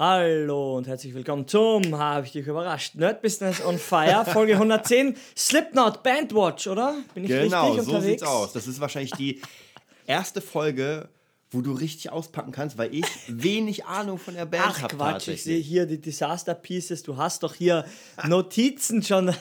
[0.00, 5.16] Hallo und herzlich willkommen zum, habe ich dich überrascht, Nerd Business on Fire, Folge 110,
[5.36, 6.96] Slipknot Bandwatch, oder?
[7.14, 8.52] Bin ich genau, richtig so sieht's aus.
[8.52, 9.40] Das ist wahrscheinlich die
[10.04, 11.08] erste Folge,
[11.52, 14.94] wo du richtig auspacken kannst, weil ich wenig Ahnung von der Band habe.
[14.94, 17.84] Ach Quatsch, ich sehe hier die Disaster Pieces, du hast doch hier
[18.26, 19.32] Notizen schon.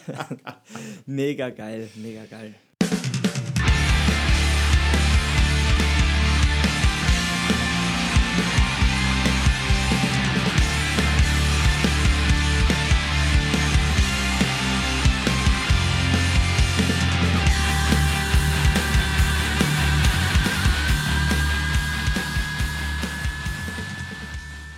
[1.08, 2.54] mega geil, mega geil.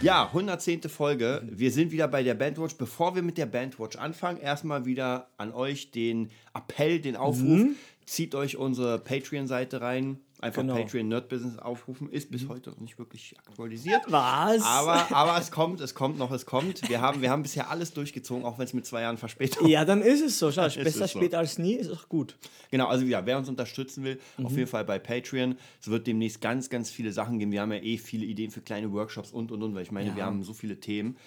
[0.06, 0.84] Ja, 110.
[0.84, 1.42] Folge.
[1.50, 2.76] Wir sind wieder bei der Bandwatch.
[2.76, 7.42] Bevor wir mit der Bandwatch anfangen, erstmal wieder an euch den Appell, den Aufruf.
[7.42, 7.76] Mhm.
[8.06, 10.20] Zieht euch unsere Patreon-Seite rein.
[10.46, 10.76] Einfach genau.
[10.76, 12.08] Patreon Nerd Business aufrufen.
[12.08, 14.04] Ist bis heute noch nicht wirklich aktualisiert.
[14.08, 14.62] Was?
[14.62, 16.88] Aber, aber es kommt, es kommt noch, es kommt.
[16.88, 19.86] Wir haben, wir haben bisher alles durchgezogen, auch wenn es mit zwei Jahren Verspätung Ja,
[19.86, 20.52] dann ist es so.
[20.52, 21.38] Schau, besser spät so.
[21.38, 22.38] als nie, ist auch gut.
[22.70, 24.46] Genau, also ja, wer uns unterstützen will, mhm.
[24.46, 25.58] auf jeden Fall bei Patreon.
[25.82, 27.52] Es wird demnächst ganz, ganz viele Sachen geben.
[27.52, 30.10] Wir haben ja eh viele Ideen für kleine Workshops und und und, weil ich meine,
[30.10, 30.16] ja.
[30.16, 31.18] wir haben so viele Themen.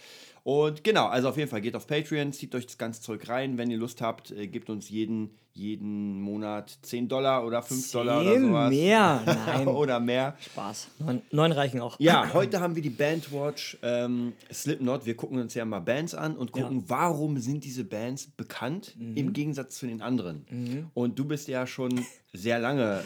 [0.49, 3.59] Und genau, also auf jeden Fall geht auf Patreon, zieht euch das ganze Zeug rein.
[3.59, 8.23] Wenn ihr Lust habt, äh, gebt uns jeden, jeden Monat 10 Dollar oder 5 Dollar
[8.23, 8.71] oder sowas.
[8.71, 9.69] mehr, nein.
[9.69, 10.39] oder mehr.
[10.41, 10.89] Spaß.
[11.01, 12.01] Neun, neun, reichen auch.
[12.01, 15.05] Ja, heute haben wir die Bandwatch ähm, Slipknot.
[15.05, 16.85] Wir gucken uns ja mal Bands an und gucken, ja.
[16.87, 19.17] warum sind diese Bands bekannt mhm.
[19.19, 20.47] im Gegensatz zu den anderen.
[20.49, 20.87] Mhm.
[20.95, 23.03] Und du bist ja schon sehr lange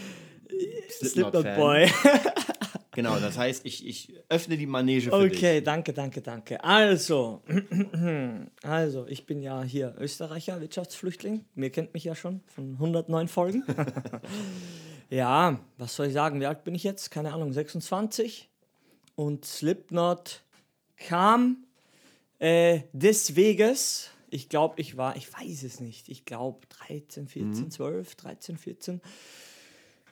[0.92, 1.90] Slipknot-Boy.
[2.94, 5.38] Genau, das heißt, ich, ich öffne die Manege für okay, dich.
[5.38, 6.62] Okay, danke, danke, danke.
[6.62, 7.42] Also,
[8.62, 11.46] also, ich bin ja hier Österreicher, Wirtschaftsflüchtling.
[11.54, 13.64] Mir kennt mich ja schon von 109 Folgen.
[15.10, 16.38] ja, was soll ich sagen?
[16.38, 17.10] Wie alt bin ich jetzt?
[17.10, 18.50] Keine Ahnung, 26.
[19.14, 20.42] Und Slipknot
[20.98, 21.64] kam
[22.40, 24.10] äh, des Weges.
[24.28, 27.70] Ich glaube, ich war, ich weiß es nicht, ich glaube 13, 14, mhm.
[27.70, 29.00] 12, 13, 14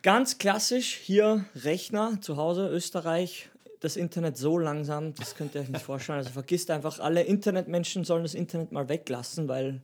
[0.03, 3.51] Ganz klassisch hier Rechner zu Hause, Österreich.
[3.81, 6.19] Das Internet so langsam, das könnt ihr euch nicht vorstellen.
[6.19, 9.83] Also vergisst einfach, alle Internetmenschen sollen das Internet mal weglassen, weil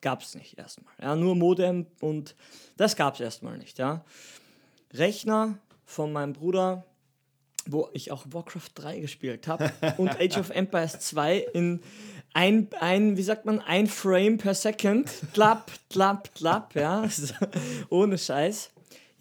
[0.00, 0.92] gab es nicht erstmal.
[1.00, 2.34] Ja, nur Modem und
[2.76, 3.78] das gab es erstmal nicht.
[3.78, 4.04] Ja.
[4.92, 6.84] Rechner von meinem Bruder,
[7.66, 11.80] wo ich auch Warcraft 3 gespielt habe und Age of Empires 2 in
[12.34, 15.10] ein, ein, wie sagt man, ein Frame per Second.
[15.34, 17.06] Klapp, klapp, klapp, ja.
[17.90, 18.71] Ohne Scheiß.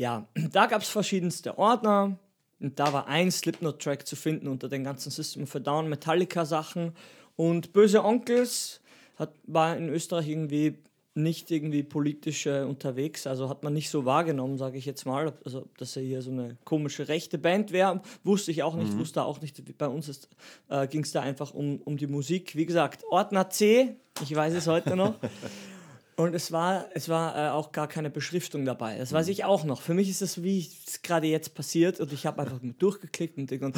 [0.01, 2.17] Ja, da gab es verschiedenste Ordner
[2.59, 6.93] und da war ein Slipknot-Track zu finden unter den ganzen System a Down Metallica-Sachen
[7.35, 8.81] und Böse Onkels
[9.17, 10.79] hat, war in Österreich irgendwie
[11.13, 15.33] nicht irgendwie politisch äh, unterwegs, also hat man nicht so wahrgenommen, sage ich jetzt mal,
[15.45, 18.99] also dass er hier so eine komische rechte Band wäre, wusste ich auch nicht, mhm.
[18.99, 20.29] wusste auch nicht, bei uns
[20.69, 22.55] äh, ging es da einfach um, um die Musik.
[22.55, 25.15] Wie gesagt, Ordner C, ich weiß es heute noch.
[26.15, 28.97] Und es war, es war äh, auch gar keine Beschriftung dabei.
[28.97, 29.31] Das weiß mhm.
[29.31, 29.81] ich auch noch.
[29.81, 31.99] Für mich ist das, wie es gerade jetzt passiert.
[31.99, 33.71] Und ich habe einfach durchgeklickt und denke,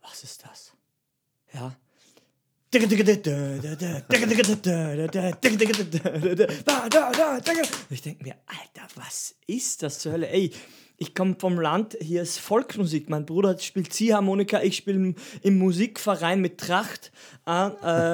[0.00, 0.72] was ist das?
[1.52, 1.76] Ja.
[7.90, 10.28] Ich denke mir, Alter, was ist das zur Hölle?
[10.28, 10.52] Ey,
[11.02, 13.08] ich komme vom Land, hier ist Volksmusik.
[13.08, 17.10] Mein Bruder spielt Ziehharmonika, ich spiele im Musikverein mit Tracht
[17.46, 17.68] äh,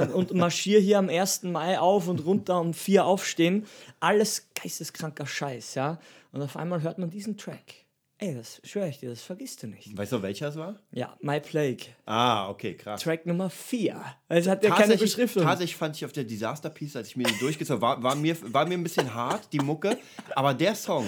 [0.04, 1.42] äh, und marschiere hier am 1.
[1.42, 3.66] Mai auf und runter um vier aufstehen.
[3.98, 5.98] Alles geisteskranker Scheiß, ja.
[6.30, 7.74] Und auf einmal hört man diesen Track.
[8.18, 9.96] Ey, das schwöre ich dir, das vergisst du nicht.
[9.98, 10.76] Weißt du, welcher es war?
[10.92, 11.86] Ja, My Plague.
[12.06, 13.02] Ah, okay, krass.
[13.02, 14.00] Track Nummer 4.
[14.28, 15.42] Also hat ja keine Beschriftung.
[15.42, 18.36] Tatsächlich fand ich auf der Disaster Piece, als ich mir die durchgezogen war, war mir,
[18.52, 19.98] war mir ein bisschen hart, die Mucke.
[20.36, 21.04] Aber der Song,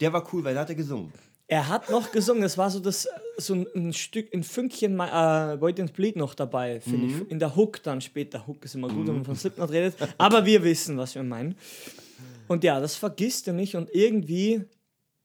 [0.00, 1.12] der war cool, weil da hat er gesungen.
[1.46, 5.92] Er hat noch gesungen, es war so das so ein, Stück, ein Fünkchen äh, and
[5.94, 7.22] Bleed noch dabei, finde mhm.
[7.22, 7.30] ich.
[7.30, 8.46] In der Hook dann später.
[8.46, 9.06] Hook ist immer gut, mhm.
[9.08, 9.96] wenn man von Slipknot redet.
[10.16, 11.56] Aber wir wissen, was wir meinen.
[12.46, 13.74] Und ja, das vergisst er nicht.
[13.74, 14.62] Und irgendwie,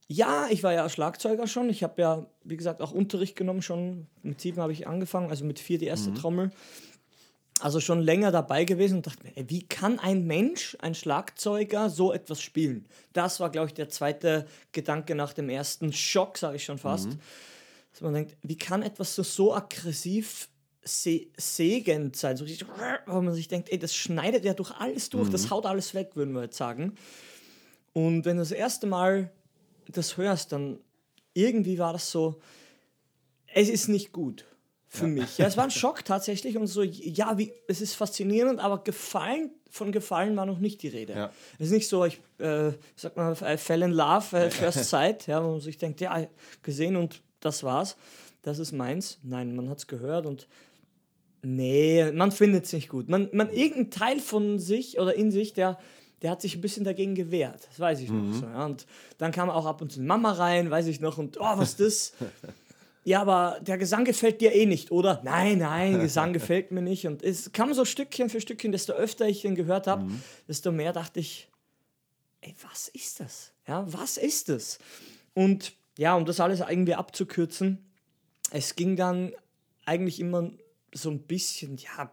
[0.08, 1.70] ja, ich war ja Schlagzeuger schon.
[1.70, 4.08] Ich habe ja, wie gesagt, auch Unterricht genommen schon.
[4.24, 6.16] Mit sieben habe ich angefangen, also mit vier die erste mhm.
[6.16, 6.52] Trommel
[7.62, 11.90] also schon länger dabei gewesen und dachte mir, ey, wie kann ein Mensch, ein Schlagzeuger,
[11.90, 12.86] so etwas spielen?
[13.14, 17.08] Das war, glaube ich, der zweite Gedanke nach dem ersten Schock, sage ich schon fast.
[17.08, 17.20] Mhm.
[17.92, 20.50] Dass man denkt, wie kann etwas so, so aggressiv
[20.84, 22.36] se segend sein?
[22.36, 22.68] So richtig,
[23.06, 25.32] wo man sich denkt, ey, das schneidet ja durch alles durch, mhm.
[25.32, 26.96] das haut alles weg, würden wir jetzt sagen.
[27.94, 29.32] Und wenn du das erste Mal
[29.88, 30.80] das hörst, dann
[31.34, 32.42] irgendwie war das so,
[33.54, 34.46] es ist nicht gut
[34.96, 35.12] für ja.
[35.12, 35.38] mich.
[35.38, 39.52] Ja, es war ein Schock tatsächlich und so, ja, wie, es ist faszinierend, aber gefallen,
[39.70, 41.14] von Gefallen war noch nicht die Rede.
[41.14, 41.32] Ja.
[41.60, 45.28] Es ist nicht so, ich äh, sag mal, I fell in love äh, first sight,
[45.28, 46.26] ja, wo man sich denkt, ja,
[46.64, 47.98] gesehen und das war's,
[48.42, 49.20] das ist meins.
[49.24, 50.48] Nein, man hat es gehört und
[51.46, 53.08] Nee, man findet es nicht gut.
[53.08, 55.78] Man, man, irgendein Teil von sich oder in sich, der,
[56.24, 57.68] der hat sich ein bisschen dagegen gewehrt.
[57.70, 58.32] Das weiß ich mhm.
[58.32, 58.46] noch so.
[58.48, 58.66] Ja.
[58.66, 58.88] Und
[59.20, 61.80] dann kam auch ab und zu Mama rein, weiß ich noch, und oh, was ist
[61.80, 62.14] das?
[63.06, 65.22] ja, aber der Gesang gefällt dir eh nicht, oder?
[65.24, 67.06] Nein, nein, Gesang gefällt mir nicht.
[67.06, 70.24] Und es kam so Stückchen für Stückchen, desto öfter ich den gehört habe, mhm.
[70.48, 71.48] desto mehr dachte ich,
[72.42, 73.54] ey, was ist das?
[73.68, 74.80] Ja, was ist das?
[75.36, 77.86] Und ja, um das alles irgendwie abzukürzen,
[78.50, 79.34] es ging dann
[79.86, 80.50] eigentlich immer
[80.92, 82.12] so ein bisschen, ja,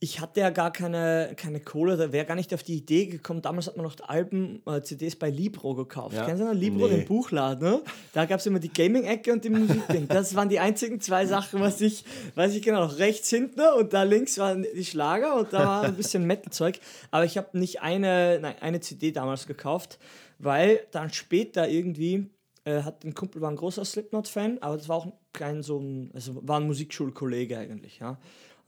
[0.00, 3.42] ich hatte ja gar keine, keine Kohle, da wäre gar nicht auf die Idee gekommen.
[3.42, 6.14] Damals hat man noch Alben, äh, CDs bei Libro gekauft.
[6.14, 6.24] Ja.
[6.24, 6.98] Kennen Sie noch Libro, nee.
[6.98, 7.68] den Buchladen?
[7.68, 7.82] Ne?
[8.12, 10.06] Da gab es immer die Gaming-Ecke und die Musik-Ding.
[10.06, 12.04] Das waren die einzigen zwei Sachen, was ich,
[12.36, 15.82] weiß ich genau, noch rechts hinten und da links waren die Schlager und da war
[15.82, 16.78] ein bisschen Metal-Zeug.
[17.10, 19.98] Aber ich habe nicht eine, nein, eine CD damals gekauft,
[20.38, 22.30] weil dann später irgendwie
[22.64, 26.12] äh, hat ein Kumpel war ein großer Slipknot-Fan, aber das war auch kein so ein,
[26.14, 28.18] also war ein Musikschulkollege eigentlich, ja.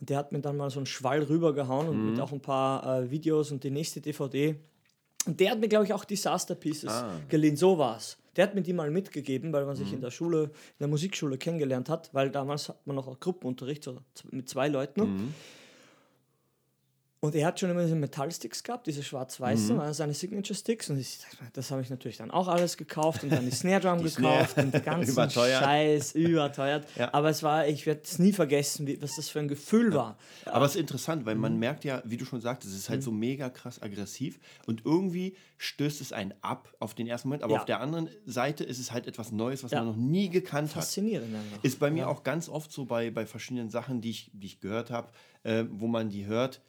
[0.01, 2.21] Und der hat mir dann mal so einen Schwall rübergehauen und mit mhm.
[2.21, 4.57] auch ein paar äh, Videos und die nächste DVD.
[5.27, 7.21] Und der hat mir, glaube ich, auch Disaster Pieces ah.
[7.29, 7.57] geliehen.
[7.57, 8.17] So war es.
[8.37, 9.97] Der hat mir die mal mitgegeben, weil man sich mhm.
[9.97, 13.99] in der Schule, in der Musikschule kennengelernt hat, weil damals hat man noch Gruppenunterricht so
[14.31, 15.01] mit zwei Leuten.
[15.01, 15.35] Mhm.
[17.23, 19.93] Und er hat schon immer diese Metallsticks gehabt, diese schwarz-weißen, mhm.
[19.93, 20.89] seine Signature-Sticks.
[20.89, 21.19] Und ich,
[21.53, 24.53] das habe ich natürlich dann auch alles gekauft und dann die Snare Drum die gekauft
[24.53, 24.67] Snare.
[24.67, 25.63] und den ganzen überteuert.
[25.63, 26.89] Scheiß überteuert.
[26.97, 27.13] Ja.
[27.13, 29.99] Aber es war, ich werde es nie vergessen, wie, was das für ein Gefühl ja.
[29.99, 30.19] war.
[30.47, 31.59] Aber es ist interessant, weil man mhm.
[31.59, 33.05] merkt ja, wie du schon sagtest, es ist halt mhm.
[33.05, 37.43] so mega krass aggressiv und irgendwie stößt es einen ab auf den ersten Moment.
[37.43, 37.59] Aber ja.
[37.59, 41.35] auf der anderen Seite ist es halt etwas Neues, was man noch nie gekannt Faszinierend
[41.35, 41.43] hat.
[41.43, 41.65] Faszinierend.
[41.67, 44.61] Ist bei mir auch ganz oft so bei, bei verschiedenen Sachen, die ich, die ich
[44.61, 45.13] gehört habe,
[45.43, 46.63] äh, wo man die hört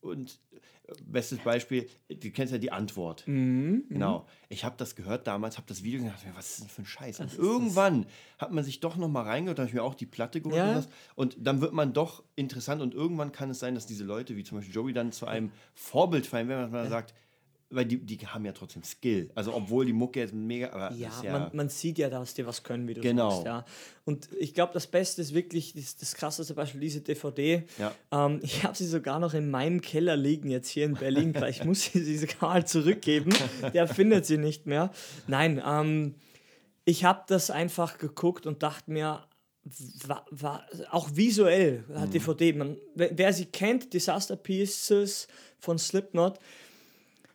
[0.00, 3.24] und äh, bestes Beispiel, du kennst ja die Antwort.
[3.26, 4.26] Mhm, genau.
[4.48, 7.20] Ich habe das gehört damals, habe das Video gedacht, was ist denn für ein Scheiß?
[7.20, 8.06] Und irgendwann
[8.38, 10.76] hat man sich doch noch mal reingehört, habe ich mir auch die Platte geholt ja.
[10.76, 14.36] und, und dann wird man doch interessant und irgendwann kann es sein, dass diese Leute,
[14.36, 16.88] wie zum Beispiel Joey, dann zu einem Vorbild fallen, wenn man ja.
[16.88, 17.14] sagt,
[17.70, 19.30] weil die, die haben ja trotzdem Skill.
[19.34, 20.70] Also obwohl die Mucke jetzt mega.
[20.70, 23.30] Aber ja, ja man, man, sieht ja, dass die was können, wie du genau.
[23.30, 23.46] sagst.
[23.46, 23.64] Ja.
[24.04, 27.64] Und ich glaube, das Beste ist wirklich das, das krasseste Beispiel, diese DVD.
[27.78, 27.94] Ja.
[28.10, 31.34] Ähm, ich habe sie sogar noch in meinem Keller liegen, jetzt hier in Berlin.
[31.34, 33.34] Vielleicht muss ich sie sogar mal zurückgeben.
[33.74, 34.90] Der findet sie nicht mehr.
[35.26, 36.14] Nein, ähm,
[36.86, 39.26] ich habe das einfach geguckt und dachte mir,
[40.06, 42.12] war, war auch visuell hat mhm.
[42.12, 42.52] DVD.
[42.54, 45.28] Man, wer sie kennt, Disaster Pieces
[45.58, 46.38] von Slipknot,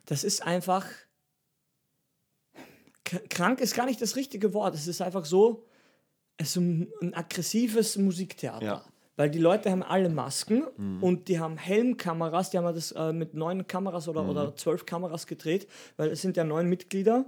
[0.05, 0.85] das ist einfach.
[3.29, 4.73] Krank ist gar nicht das richtige Wort.
[4.75, 5.65] Es ist einfach so,
[6.37, 8.65] es ist ein, ein aggressives Musiktheater.
[8.65, 8.85] Ja.
[9.15, 11.03] Weil die Leute haben alle Masken mhm.
[11.03, 14.29] und die haben Helmkameras, die haben das äh, mit neun Kameras oder, mhm.
[14.29, 15.67] oder zwölf Kameras gedreht,
[15.97, 17.25] weil es sind ja neun Mitglieder.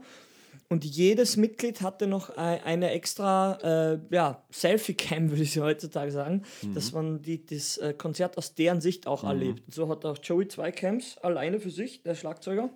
[0.67, 6.73] Und jedes Mitglied hatte noch eine extra äh, ja, Selfie-Cam, würde ich heutzutage sagen, mhm.
[6.73, 9.29] dass man die, das äh, Konzert aus deren Sicht auch mhm.
[9.29, 9.63] erlebt.
[9.67, 12.71] Und so hat auch Joey zwei Cams alleine für sich, der Schlagzeuger.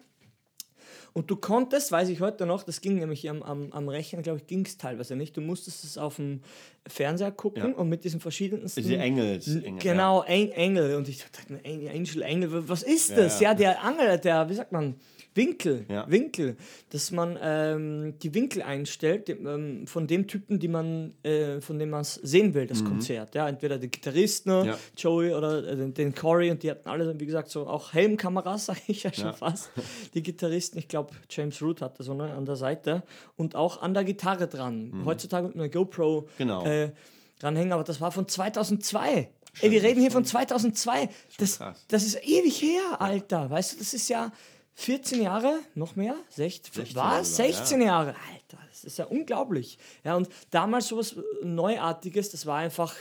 [1.14, 4.40] Und du konntest, weiß ich heute noch, das ging nämlich am, am, am Rechner, glaube
[4.40, 5.36] ich, ging es teilweise nicht.
[5.36, 6.42] Du musstest es auf dem
[6.88, 7.76] Fernseher gucken ja.
[7.76, 8.68] und mit diesen verschiedenen.
[8.68, 9.48] Diese Engels.
[9.48, 10.30] Engel, genau, ja.
[10.30, 10.96] Engel.
[10.96, 13.40] Und ich dachte, Angel, Engel, was ist das?
[13.40, 14.96] Ja, ja der Angel, der, wie sagt man,
[15.36, 16.10] Winkel, ja.
[16.10, 16.58] Winkel,
[16.90, 21.92] dass man ähm, die Winkel einstellt ähm, von dem Typen, die man, äh, von dem
[21.92, 22.88] man es sehen will, das mhm.
[22.88, 23.36] Konzert.
[23.36, 24.78] Ja, entweder der Gitarrist, ne, ja.
[24.98, 28.66] Joey oder äh, den, den Corey und die hatten alle, wie gesagt, so auch Helmkameras,
[28.68, 29.34] sage ich ja schon ja.
[29.34, 29.70] fast.
[30.14, 33.04] Die Gitarristen, ich glaube, James Root hatte so ne, an der Seite
[33.36, 34.90] und auch an der Gitarre dran.
[34.90, 35.06] Mhm.
[35.06, 36.66] Heutzutage mit einer GoPro genau.
[36.66, 36.92] äh,
[37.40, 39.30] dranhängen, aber das war von 2002.
[39.62, 41.10] Ey, wir reden hier von 2002.
[41.38, 43.50] Das, das ist ewig her, Alter.
[43.50, 44.32] Weißt du, das ist ja
[44.80, 46.16] 14 Jahre, noch mehr?
[46.30, 47.36] 16, 16 was?
[47.36, 47.88] 16 ja.
[47.88, 48.16] Jahre.
[48.32, 49.78] Alter, das ist ja unglaublich.
[50.06, 52.96] Ja, und damals sowas Neuartiges, das war einfach,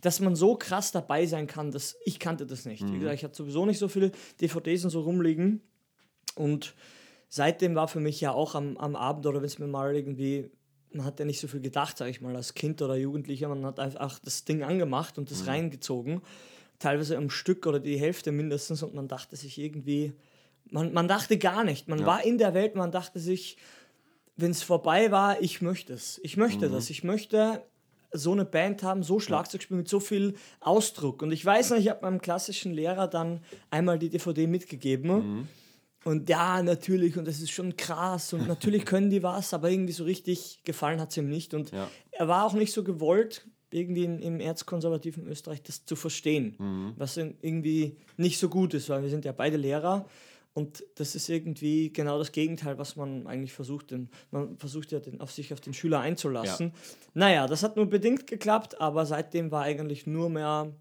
[0.00, 2.82] dass man so krass dabei sein kann, dass ich kannte das nicht.
[2.82, 2.94] Mhm.
[2.94, 4.10] Wie gesagt, ich hatte sowieso nicht so viele
[4.40, 5.60] DVDs und so rumliegen.
[6.34, 6.74] Und
[7.28, 10.50] seitdem war für mich ja auch am, am Abend oder wenn es mir mal irgendwie,
[10.92, 13.64] man hat ja nicht so viel gedacht, sage ich mal, als Kind oder Jugendlicher, man
[13.64, 15.48] hat einfach das Ding angemacht und das mhm.
[15.48, 16.22] reingezogen.
[16.80, 20.12] Teilweise am Stück oder die Hälfte mindestens und man dachte sich irgendwie,
[20.70, 21.88] man, man dachte gar nicht.
[21.88, 22.06] Man ja.
[22.06, 23.56] war in der Welt, man dachte sich,
[24.36, 26.20] wenn es vorbei war, ich möchte es.
[26.22, 26.72] Ich möchte mhm.
[26.72, 26.90] das.
[26.90, 27.64] Ich möchte
[28.12, 31.22] so eine Band haben, so Schlagzeug spielen mit so viel Ausdruck.
[31.22, 35.10] Und ich weiß noch, ich habe meinem klassischen Lehrer dann einmal die DVD mitgegeben.
[35.10, 35.48] Mhm.
[36.04, 38.32] Und ja, natürlich, und das ist schon krass.
[38.32, 41.54] Und natürlich können die was, aber irgendwie so richtig gefallen hat es ihm nicht.
[41.54, 41.88] Und ja.
[42.10, 46.94] er war auch nicht so gewollt, irgendwie in, im erzkonservativen Österreich das zu verstehen, mhm.
[46.96, 50.06] was irgendwie nicht so gut ist, weil wir sind ja beide Lehrer.
[50.52, 53.92] Und das ist irgendwie genau das Gegenteil, was man eigentlich versucht.
[53.92, 56.68] Denn man versucht ja den, auf sich auf den Schüler einzulassen.
[56.68, 56.72] Ja.
[57.14, 60.72] Naja, das hat nur bedingt geklappt, aber seitdem war eigentlich nur mehr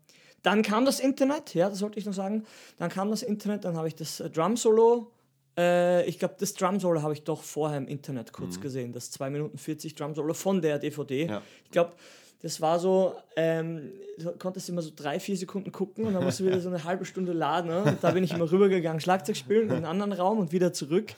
[0.42, 2.46] Dann kam das Internet, ja, das sollte ich noch sagen.
[2.78, 5.12] Dann kam das Internet, dann habe ich das äh, Drum Solo.
[5.58, 8.62] Äh, ich glaube, das Drum Solo habe ich doch vorher im Internet kurz mhm.
[8.62, 8.94] gesehen.
[8.94, 11.28] Das 2 Minuten 40 Drum Solo von der DVD.
[11.28, 11.42] Ja.
[11.66, 11.94] Ich glaube,
[12.41, 13.91] das war so, ähm,
[14.38, 17.05] konntest immer so drei, vier Sekunden gucken und dann musst du wieder so eine halbe
[17.05, 17.69] Stunde laden.
[17.69, 17.98] Ne?
[18.01, 21.13] Da bin ich immer rübergegangen, Schlagzeug spielen in einen anderen Raum und wieder zurück.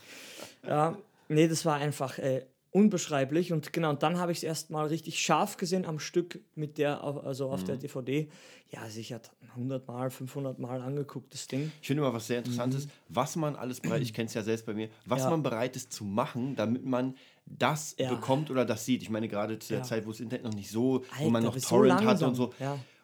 [0.67, 0.97] Ja,
[1.29, 3.51] nee, das war einfach äh, unbeschreiblich.
[3.53, 7.03] Und genau, und dann habe ich es erstmal richtig scharf gesehen am Stück mit der,
[7.03, 7.65] also auf mhm.
[7.67, 8.29] der DVD.
[8.69, 11.71] Ja, sicher 100 Mal, 500 Mal angeguckt, das Ding.
[11.81, 12.91] Ich finde immer was sehr Interessantes, mhm.
[13.09, 15.29] was man alles bereit, ich kenne es ja selbst bei mir, was ja.
[15.29, 18.09] man bereit ist zu machen, damit man das ja.
[18.13, 19.01] bekommt oder das sieht.
[19.01, 19.83] Ich meine, gerade zu der ja.
[19.83, 22.35] Zeit, wo das Internet noch nicht so, Alter, wo man noch Torrent so hatte und
[22.35, 22.53] so,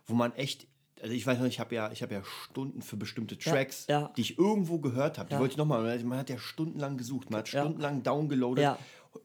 [0.05, 0.67] wo man echt
[1.01, 4.13] also ich weiß noch, ich habe ja, hab ja Stunden für bestimmte Tracks, ja, ja.
[4.17, 5.29] die ich irgendwo gehört habe.
[5.29, 8.77] Die wollte ich nochmal, man hat ja stundenlang gesucht, man hat stundenlang downgeloadet.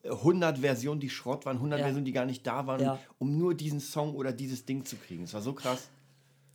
[0.04, 3.80] 100 Versionen, die Schrott waren, 100 Versionen, die gar nicht da waren, um nur diesen
[3.80, 5.24] Song oder dieses Ding zu kriegen.
[5.24, 5.88] Es war so krass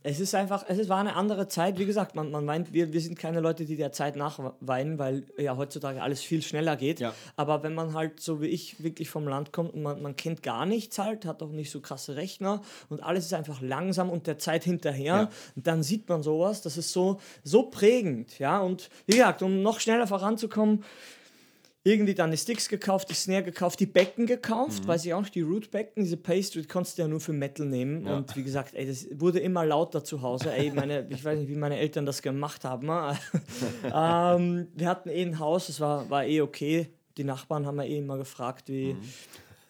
[0.04, 1.78] es ist einfach, es war eine andere Zeit.
[1.78, 5.24] Wie gesagt, man, man meint, wir, wir sind keine Leute, die der Zeit nachweinen, weil
[5.36, 7.00] ja heutzutage alles viel schneller geht.
[7.00, 7.14] Ja.
[7.36, 10.42] Aber wenn man halt so wie ich wirklich vom Land kommt und man, man kennt
[10.42, 14.26] gar nichts halt, hat auch nicht so krasse Rechner und alles ist einfach langsam und
[14.28, 15.30] der Zeit hinterher, ja.
[15.56, 16.62] dann sieht man sowas.
[16.62, 18.38] Das ist so, so prägend.
[18.38, 18.60] Ja?
[18.60, 20.84] Und wie gesagt, um noch schneller voranzukommen,
[21.88, 24.88] irgendwie dann die Sticks gekauft, die Snare gekauft, die Becken gekauft, mhm.
[24.88, 28.06] weiß ich auch nicht, die Root-Becken, diese Pastry konntest du ja nur für Metal nehmen.
[28.06, 28.16] Ja.
[28.16, 30.52] Und wie gesagt, ey, das wurde immer lauter zu Hause.
[30.52, 32.88] Ey, meine, ich weiß nicht, wie meine Eltern das gemacht haben.
[33.84, 36.90] ähm, wir hatten eh ein Haus, das war, war eh okay.
[37.16, 39.00] Die Nachbarn haben ja eh immer gefragt, wie, mhm.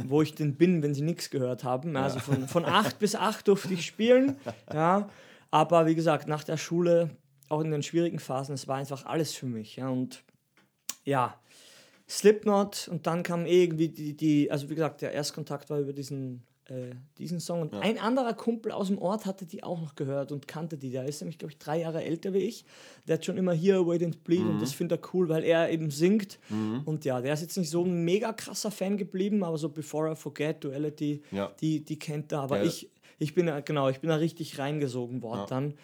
[0.05, 1.97] wo ich denn bin, wenn sie nichts gehört haben.
[1.97, 4.37] Also von, von acht bis acht durfte ich spielen.
[4.73, 5.09] Ja.
[5.51, 7.09] Aber wie gesagt, nach der Schule,
[7.49, 9.77] auch in den schwierigen Phasen, es war einfach alles für mich.
[9.77, 9.89] Ja.
[9.89, 10.23] Und
[11.05, 11.41] ja,
[12.09, 16.43] Slipknot und dann kam irgendwie die, die, also wie gesagt, der Erstkontakt war über diesen,
[16.65, 17.63] äh, diesen Song.
[17.63, 17.81] Und ja.
[17.81, 20.91] ein anderer Kumpel aus dem Ort hatte die auch noch gehört und kannte die.
[20.91, 22.65] Der ist nämlich, glaube ich, drei Jahre älter wie ich.
[23.07, 24.51] Der hat schon immer hier Wait and Bleed mhm.
[24.51, 26.39] und das findet er cool, weil er eben singt.
[26.49, 26.81] Mhm.
[26.87, 30.11] Und ja, der ist jetzt nicht so ein mega krasser Fan geblieben, aber so Before
[30.11, 31.53] I Forget, Duality, ja.
[31.61, 32.41] die, die kennt er.
[32.41, 32.65] Aber ja.
[32.65, 35.75] ich, ich bin genau, ich bin da richtig reingesogen worden dann.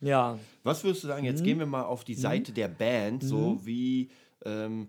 [0.00, 0.38] Ja.
[0.62, 1.44] Was würdest du sagen, jetzt mhm.
[1.44, 2.54] gehen wir mal auf die Seite mhm.
[2.54, 3.66] der Band, so mhm.
[3.66, 4.08] wie
[4.44, 4.88] ähm,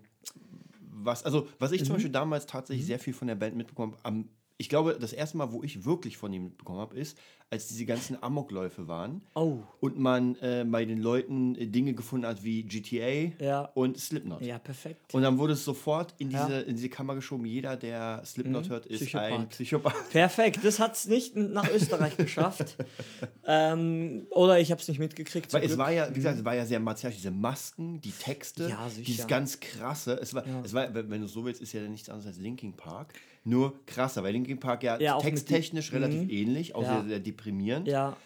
[1.04, 1.86] was, also was ich mhm.
[1.86, 2.88] zum Beispiel damals tatsächlich mhm.
[2.88, 4.24] sehr viel von der Band mitbekommen habe,
[4.60, 7.16] ich glaube, das erste Mal, wo ich wirklich von ihm mitbekommen habe, ist,
[7.50, 9.58] als diese ganzen Amokläufe waren oh.
[9.80, 13.62] und man äh, bei den Leuten äh, Dinge gefunden hat wie GTA ja.
[13.74, 14.40] und Slipknot.
[14.40, 15.12] Ja, perfekt.
[15.12, 16.60] Und dann wurde es sofort in diese, ja.
[16.60, 17.44] in diese Kammer geschoben.
[17.44, 18.70] Jeder, der Slipknot mhm.
[18.70, 19.32] hört, ist Psychopath.
[19.32, 20.10] ein Psychopath.
[20.10, 22.76] Perfekt, das hat es nicht nach Österreich geschafft.
[23.44, 25.52] ähm, oder ich habe es nicht mitgekriegt.
[25.52, 27.16] Weil es war ja, wie gesagt, es war ja sehr martialisch.
[27.16, 30.16] Diese Masken, die Texte, ja, dieses ganz krasse.
[30.22, 33.12] Es war, es war, wenn du so willst, ist ja nichts anderes als Linking Park
[33.44, 36.30] nur krasser, weil Linkin Park ja, ja texttechnisch relativ mhm.
[36.30, 37.00] ähnlich, auch ja.
[37.00, 37.88] sehr, sehr deprimierend.
[37.88, 38.16] Ja.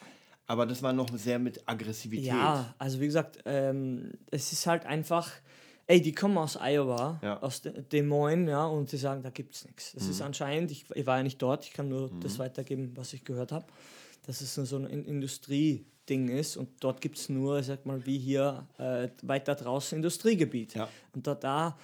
[0.47, 2.27] Aber das war noch sehr mit Aggressivität.
[2.27, 5.31] Ja, also wie gesagt, ähm, es ist halt einfach,
[5.87, 7.41] ey, die kommen aus Iowa, ja.
[7.41, 9.93] aus Des Moines, ja, und sie sagen, da gibt es nichts.
[9.93, 10.11] Das mhm.
[10.11, 12.21] ist anscheinend, ich, ich, war ja nicht dort, ich kann nur mhm.
[12.21, 13.67] das weitergeben, was ich gehört habe,
[14.27, 18.19] dass es so ein Industrieding ist und dort gibt es nur, ich sag mal, wie
[18.19, 20.75] hier äh, weiter draußen Industriegebiet.
[20.75, 20.89] Ja.
[21.15, 21.79] Und da, da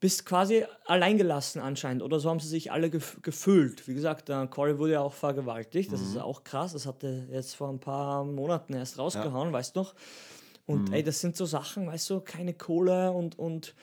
[0.00, 2.02] bist quasi alleingelassen anscheinend.
[2.02, 3.86] Oder so haben sie sich alle gef gefühlt.
[3.86, 5.92] Wie gesagt, der Corey wurde ja auch vergewaltigt.
[5.92, 6.06] Das mhm.
[6.06, 6.72] ist auch krass.
[6.72, 9.52] Das hat er jetzt vor ein paar Monaten erst rausgehauen, ja.
[9.52, 9.94] weißt du noch?
[10.66, 10.94] Und mhm.
[10.94, 13.74] ey, das sind so Sachen, weißt du, keine Kohle und, und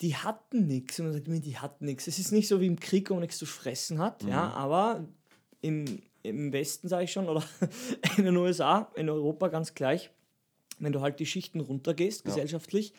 [0.00, 1.00] die hatten nichts.
[1.00, 2.06] Und man sagt mir, die hatten nichts.
[2.06, 4.30] Es ist nicht so wie im Krieg, wo man nichts zu fressen hat, mhm.
[4.30, 5.04] ja, aber
[5.62, 7.42] im, im Westen, sage ich schon, oder
[8.16, 10.10] in den USA, in Europa ganz gleich,
[10.78, 12.30] wenn du halt die Schichten runtergehst, ja.
[12.30, 12.92] gesellschaftlich,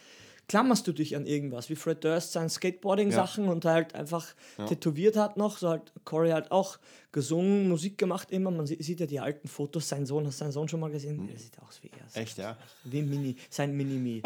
[0.52, 3.52] klammerst du dich an irgendwas, wie Fred Durst seine Skateboarding-Sachen ja.
[3.52, 4.28] und halt einfach
[4.58, 4.66] ja.
[4.66, 6.78] tätowiert hat noch, so halt Corey halt auch
[7.14, 10.52] gesungen, Musik gemacht immer, man sieht ja die alten Fotos, sein Sohn, hast du seinen
[10.52, 11.22] Sohn schon mal gesehen?
[11.22, 11.28] Mhm.
[11.28, 12.22] Der sieht aus wie er.
[12.22, 12.58] Echt, ja?
[12.84, 14.24] Wie Mini, sein Mini-Me.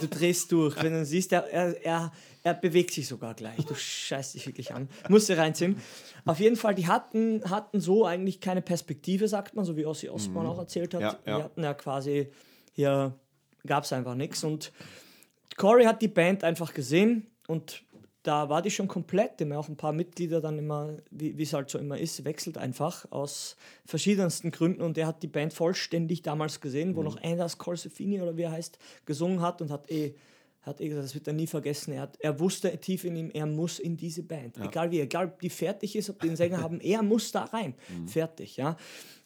[0.00, 3.76] du drehst durch, wenn du siehst, er, er, er, er bewegt sich sogar gleich, du
[3.76, 4.88] scheißt dich wirklich an.
[5.08, 5.76] Musst du reinziehen.
[6.24, 10.08] Auf jeden Fall, die hatten, hatten so eigentlich keine Perspektive, sagt man, so wie Ossi
[10.08, 10.54] Osbourne mhm.
[10.56, 11.02] auch erzählt hat.
[11.02, 12.32] Ja, die hatten ja quasi,
[12.72, 13.14] hier
[13.64, 14.72] gab es einfach nichts und
[15.56, 17.82] Corey hat die Band einfach gesehen und
[18.22, 19.40] da war die schon komplett.
[19.40, 23.10] Immer auch ein paar Mitglieder dann immer, wie es halt so immer ist, wechselt einfach
[23.10, 24.82] aus verschiedensten Gründen.
[24.82, 27.06] Und er hat die Band vollständig damals gesehen, wo mhm.
[27.06, 30.14] noch Anders Corsefini oder wie er heißt, gesungen hat und hat eh,
[30.60, 31.92] hat eh gesagt, das wird er nie vergessen.
[31.92, 34.58] Er, hat, er wusste tief in ihm, er muss in diese Band.
[34.58, 34.66] Ja.
[34.66, 37.44] Egal wie, egal ob die fertig ist, ob die einen Sänger haben, er muss da
[37.44, 37.74] rein.
[37.88, 38.08] Mhm.
[38.08, 38.76] Fertig, ja.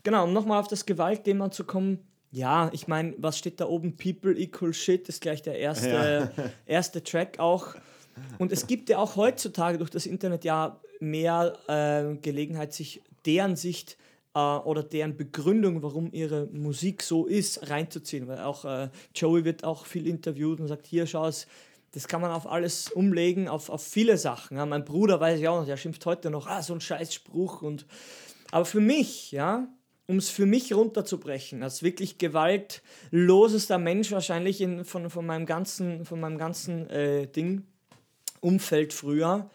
[0.04, 3.96] Genau, um nochmal auf das Gewaltthema zu kommen ja, ich meine, was steht da oben?
[3.96, 6.50] People equal shit ist gleich der erste, ja.
[6.66, 7.74] erste Track auch.
[8.38, 13.54] Und es gibt ja auch heutzutage durch das Internet ja mehr äh, Gelegenheit, sich deren
[13.54, 13.98] Sicht
[14.34, 18.26] äh, oder deren Begründung, warum ihre Musik so ist, reinzuziehen.
[18.28, 21.46] Weil auch äh, Joey wird auch viel interviewt und sagt, hier schau es,
[21.92, 24.56] das kann man auf alles umlegen, auf, auf viele Sachen.
[24.56, 24.64] Ja.
[24.64, 27.60] Mein Bruder weiß ich auch noch, der schimpft heute noch, ah, so ein Scheißspruch.
[27.60, 27.84] Und,
[28.50, 29.68] aber für mich, ja,
[30.12, 36.04] um es für mich runterzubrechen, als wirklich gewaltlosester Mensch wahrscheinlich in, von, von meinem ganzen,
[36.04, 37.64] von meinem ganzen äh, Ding,
[38.40, 39.48] Umfeld früher,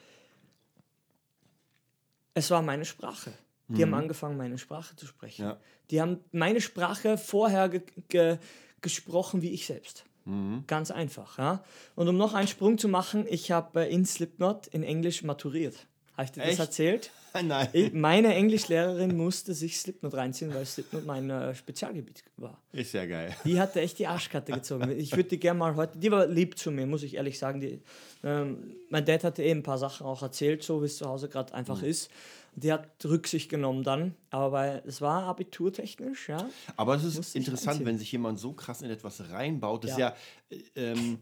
[2.34, 3.34] es war meine Sprache.
[3.68, 3.82] Die mhm.
[3.82, 5.44] haben angefangen, meine Sprache zu sprechen.
[5.44, 5.58] Ja.
[5.92, 8.40] Die haben meine Sprache vorher ge ge
[8.82, 10.06] gesprochen wie ich selbst.
[10.26, 10.64] Mhm.
[10.66, 11.38] Ganz einfach.
[11.38, 11.64] Ja?
[11.96, 15.86] Und um noch einen Sprung zu machen, ich habe in Slipknot in Englisch maturiert.
[16.18, 16.54] Habe ich dir Echt?
[16.54, 17.12] das erzählt?
[17.44, 17.70] Nein.
[17.74, 22.60] Ich, meine Englischlehrerin musste sich Slipknot reinziehen, weil Slipknot mein äh, Spezialgebiet war.
[22.72, 23.36] Ist ja geil.
[23.46, 24.90] Die hatte echt die Arschkarte gezogen.
[24.98, 27.62] Ich würde die gerne mal heute, die war lieb zu mir, muss ich ehrlich sagen.
[27.62, 27.82] Die,
[28.24, 31.08] ähm, mein Dad hatte eben eh ein paar Sachen auch erzählt, so wie es zu
[31.08, 31.90] Hause gerade einfach mhm.
[31.90, 32.10] ist.
[32.56, 36.50] Die hat Rücksicht genommen dann, aber weil es war abiturtechnisch, ja.
[36.76, 39.84] Aber es ist interessant, wenn sich jemand so krass in etwas reinbaut.
[39.84, 40.16] Das ja.
[40.50, 41.20] ist ja, äh, ähm,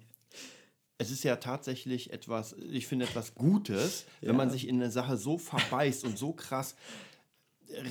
[0.98, 4.30] es ist ja tatsächlich etwas, ich finde etwas Gutes, ja.
[4.30, 6.76] wenn man sich in eine Sache so verbeißt und so krass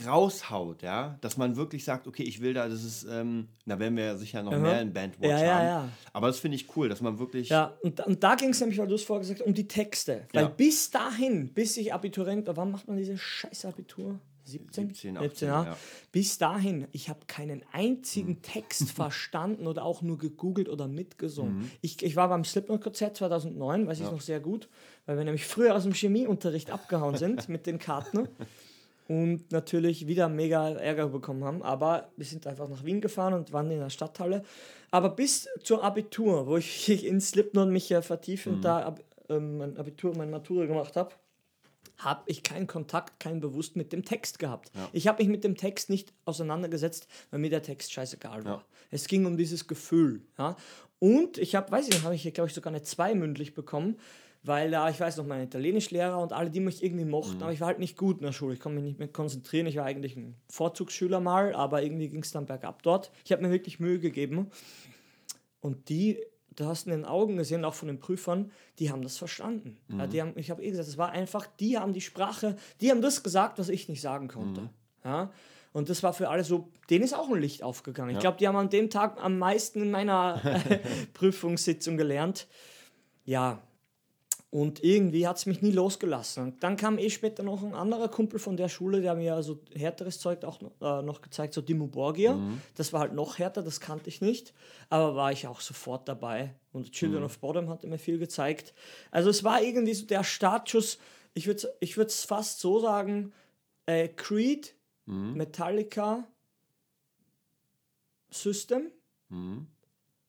[0.06, 3.96] raushaut, ja, dass man wirklich sagt, okay, ich will da, das ist, ähm, da werden
[3.96, 4.62] wir ja sicher noch mhm.
[4.62, 5.66] mehr in Bandwatch ja, ja, haben.
[5.66, 5.88] Ja.
[6.12, 7.48] Aber das finde ich cool, dass man wirklich.
[7.48, 10.26] Ja, und, und da ging es nämlich, weil du es vorher gesagt um die Texte.
[10.32, 14.18] Weil bis dahin, bis ich Abiturient war, wann macht man diese scheiß Abitur?
[14.44, 15.76] 17, 17, 18, 17 ja.
[16.12, 18.42] Bis dahin, ich habe keinen einzigen mhm.
[18.42, 21.58] Text verstanden oder auch nur gegoogelt oder mitgesungen.
[21.58, 21.70] Mhm.
[21.80, 24.06] Ich, ich war beim Slipknot-Konzert 2009, weiß ja.
[24.06, 24.68] ich noch sehr gut,
[25.06, 28.28] weil wir nämlich früher aus dem Chemieunterricht abgehauen sind mit den Karten
[29.08, 31.62] und natürlich wieder mega Ärger bekommen haben.
[31.62, 34.42] Aber wir sind einfach nach Wien gefahren und waren in der Stadthalle.
[34.90, 38.62] Aber bis zur Abitur, wo ich in Slipknot mich ja vertiefend mhm.
[38.62, 38.94] da
[39.28, 41.14] ähm, mein Abitur, meine Matura gemacht habe,
[41.98, 44.70] habe ich keinen Kontakt, keinen Bewusst mit dem Text gehabt.
[44.74, 44.88] Ja.
[44.92, 48.58] Ich habe mich mit dem Text nicht auseinandergesetzt, weil mir der Text scheißegal war.
[48.58, 48.64] Ja.
[48.90, 50.22] Es ging um dieses Gefühl.
[50.38, 50.56] Ja?
[50.98, 53.96] Und ich habe, weiß ich nicht, habe ich, glaube ich, sogar eine 2 mündlich bekommen,
[54.42, 57.42] weil da, ich weiß noch, mein Italienischlehrer und alle, die mich irgendwie mochten, mhm.
[57.44, 58.54] aber ich war halt nicht gut in der Schule.
[58.54, 59.66] Ich konnte mich nicht mehr konzentrieren.
[59.66, 63.10] Ich war eigentlich ein Vorzugsschüler mal, aber irgendwie ging es dann bergab dort.
[63.24, 64.50] Ich habe mir wirklich Mühe gegeben.
[65.60, 66.22] Und die
[66.56, 69.78] du hast in den Augen gesehen, auch von den Prüfern, die haben das verstanden.
[69.88, 69.98] Mhm.
[69.98, 72.90] Ja, die haben, ich habe eh gesagt, es war einfach, die haben die Sprache, die
[72.90, 74.62] haben das gesagt, was ich nicht sagen konnte.
[74.62, 74.70] Mhm.
[75.04, 75.30] Ja?
[75.72, 78.10] Und das war für alle so, denen ist auch ein Licht aufgegangen.
[78.10, 78.16] Ja.
[78.16, 80.40] Ich glaube, die haben an dem Tag am meisten in meiner
[81.14, 82.46] Prüfungssitzung gelernt.
[83.24, 83.60] Ja,
[84.54, 86.44] und irgendwie hat es mich nie losgelassen.
[86.44, 89.58] Und dann kam eh später noch ein anderer Kumpel von der Schule, der mir so
[89.74, 92.34] härteres Zeug auch äh, noch gezeigt, so Dimo Borgia.
[92.34, 92.60] Mhm.
[92.76, 94.54] Das war halt noch härter, das kannte ich nicht.
[94.90, 96.54] Aber war ich auch sofort dabei.
[96.72, 97.26] Und Children mhm.
[97.26, 98.74] of Bottom hat mir viel gezeigt.
[99.10, 100.98] Also es war irgendwie so der Startschuss,
[101.32, 103.32] ich würde ich es fast so sagen,
[103.86, 105.34] äh, Creed, mhm.
[105.34, 106.28] Metallica,
[108.30, 108.92] System.
[109.30, 109.66] Mhm.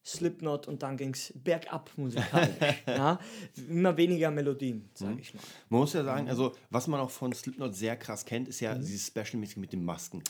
[0.06, 2.56] Slipknot und dann ging es bergab musikalisch.
[2.88, 3.20] ja?
[3.68, 5.20] Immer weniger Melodien, sage mhm.
[5.20, 5.42] ich mal.
[5.70, 8.76] Man muss ja sagen, also was man auch von Slipknot sehr krass kennt, ist ja
[8.76, 8.82] mhm.
[8.82, 10.22] dieses Special-mäßige mit den Masken.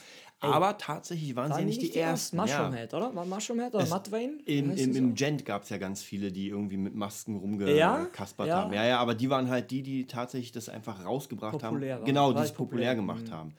[0.41, 2.37] Ey, Aber tatsächlich waren, waren sie nicht die, die ersten.
[2.37, 3.13] Mushroom Head, oder?
[3.15, 4.39] War Mushroom Head oder Wayne?
[4.45, 8.57] Im, im, im Gent gab es ja ganz viele, die irgendwie mit Masken rumgekaspert ja?
[8.57, 8.73] haben.
[8.73, 12.05] Ja, ja, aber die waren halt die, die tatsächlich das einfach rausgebracht populär haben.
[12.05, 13.31] Genau, die es populär, populär gemacht mhm.
[13.31, 13.55] haben.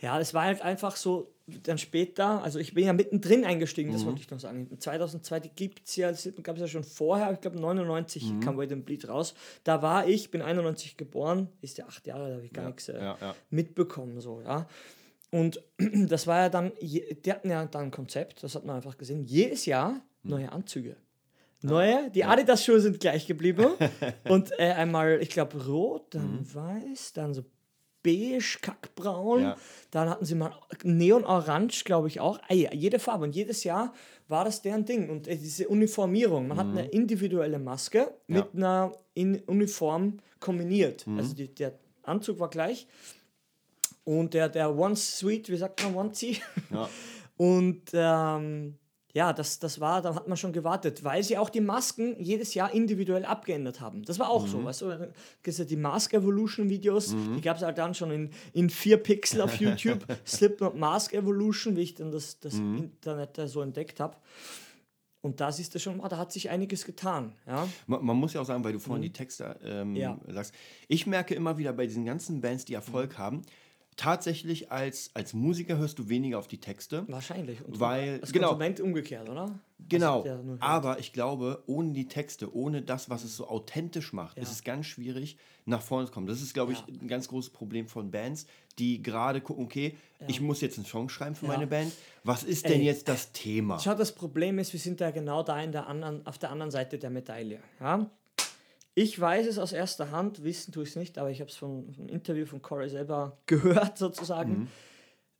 [0.00, 4.02] Ja, es war halt einfach so, dann später, also ich bin ja mittendrin eingestiegen, das
[4.02, 4.06] mhm.
[4.06, 4.68] wollte ich noch sagen.
[4.78, 8.40] 2002 gibt es ja, gab es ja schon vorher, ich glaube 99 mhm.
[8.40, 9.34] kam Wait and Bleed raus.
[9.64, 12.68] Da war ich, bin 91 geboren, ist ja acht Jahre, da habe ich gar ja,
[12.68, 13.34] nichts äh, ja, ja.
[13.50, 14.68] mitbekommen, so, ja.
[15.30, 18.96] Und das war ja dann, die hatten ja dann ein Konzept, das hat man einfach
[18.96, 20.30] gesehen, jedes Jahr mhm.
[20.30, 20.96] neue Anzüge.
[21.60, 23.66] Neue, die Adidas-Schuhe sind gleich geblieben.
[24.28, 26.54] und äh, einmal, ich glaube, rot, dann mhm.
[26.54, 27.44] weiß, dann so
[28.02, 29.42] beige, kackbraun.
[29.42, 29.56] Ja.
[29.90, 32.38] Dann hatten sie mal neonorange, glaube ich auch.
[32.48, 33.24] Ah, jede Farbe.
[33.24, 33.92] Und jedes Jahr
[34.28, 35.08] war das deren Ding.
[35.10, 36.48] Und äh, diese Uniformierung.
[36.48, 36.60] Man mhm.
[36.60, 38.50] hat eine individuelle Maske mit ja.
[38.54, 41.06] einer in Uniform kombiniert.
[41.06, 41.18] Mhm.
[41.18, 42.86] Also die, der Anzug war gleich.
[44.04, 46.38] Und der, der One Suite, wie sagt man, One C?
[46.70, 46.88] Ja.
[47.36, 48.78] Und ähm,
[49.18, 52.54] ja, das, das war, da hat man schon gewartet, weil sie auch die Masken jedes
[52.54, 54.04] Jahr individuell abgeändert haben.
[54.04, 54.48] Das war auch mhm.
[54.48, 54.90] so, weißt du,
[55.44, 57.34] ja die Mask Evolution Videos, mhm.
[57.34, 61.74] die gab es halt dann schon in, in vier Pixel auf YouTube, Slipknot Mask Evolution,
[61.74, 62.78] wie ich dann das, das mhm.
[62.78, 64.16] Internet da so entdeckt habe.
[65.20, 67.32] Und da siehst du schon, da hat sich einiges getan.
[67.44, 67.68] Ja?
[67.88, 69.06] Man, man muss ja auch sagen, weil du vorhin mhm.
[69.06, 70.16] die Texte ähm, ja.
[70.28, 70.54] sagst,
[70.86, 73.18] ich merke immer wieder bei diesen ganzen Bands, die Erfolg mhm.
[73.18, 73.42] haben,
[73.98, 77.04] tatsächlich als, als Musiker hörst du weniger auf die Texte.
[77.08, 77.62] Wahrscheinlich.
[77.64, 79.58] Und weil, als genau, Konsument umgekehrt, oder?
[79.88, 80.62] Genau, der nur hört.
[80.62, 84.64] aber ich glaube, ohne die Texte, ohne das, was es so authentisch macht, ist es
[84.64, 86.26] ganz schwierig, nach vorne zu kommen.
[86.26, 86.86] Das ist, glaube ich, Ja.
[87.00, 88.46] ein ganz großes Problem von Bands,
[88.78, 91.52] die gerade gucken, okay, ich muss jetzt einen Song schreiben für Ja.
[91.52, 91.92] meine Band.
[92.24, 92.86] Was ist denn Ey.
[92.86, 93.78] jetzt das Thema?
[93.78, 96.70] Schau, das Problem ist, wir sind da genau da in der anderen, auf der anderen
[96.70, 97.60] Seite der Medaille.
[97.80, 98.10] Ja?
[99.00, 101.56] Ich weiß es aus erster Hand, wissen tue ich es nicht, aber ich habe es
[101.56, 104.68] von vom Interview von Corey selber gehört, sozusagen,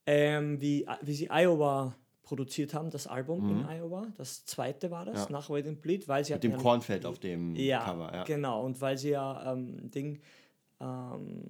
[0.07, 4.07] ähm, wie, wie sie Iowa produziert haben, das Album in Iowa.
[4.17, 5.31] Das zweite war das, Ja.
[5.33, 8.15] nach Wait and Bleed, weil sie Mit dem ja- Kornfeld auf dem ja, Cover.
[8.15, 8.25] Ja.
[8.25, 8.65] genau.
[8.65, 10.21] Und weil sie ja ähm, Ding
[10.81, 11.43] ähm,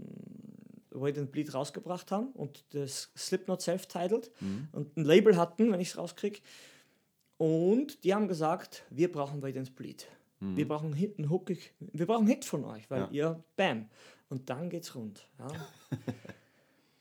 [0.90, 4.68] Wait and Bleed rausgebracht haben und das Slipknot self-titled Mhm.
[4.72, 6.40] und ein Label hatten, wenn ich es rauskriege.
[7.36, 10.06] Und die haben gesagt, wir brauchen Wait and Bleed.
[10.40, 13.14] Wir brauchen einen Hit, einen Hook, wir brauchen Hit von euch, weil Mhm.
[13.14, 13.30] Ja.
[13.30, 13.86] ihr, bam.
[14.28, 15.26] Und dann geht's rund.
[15.38, 15.48] Ja.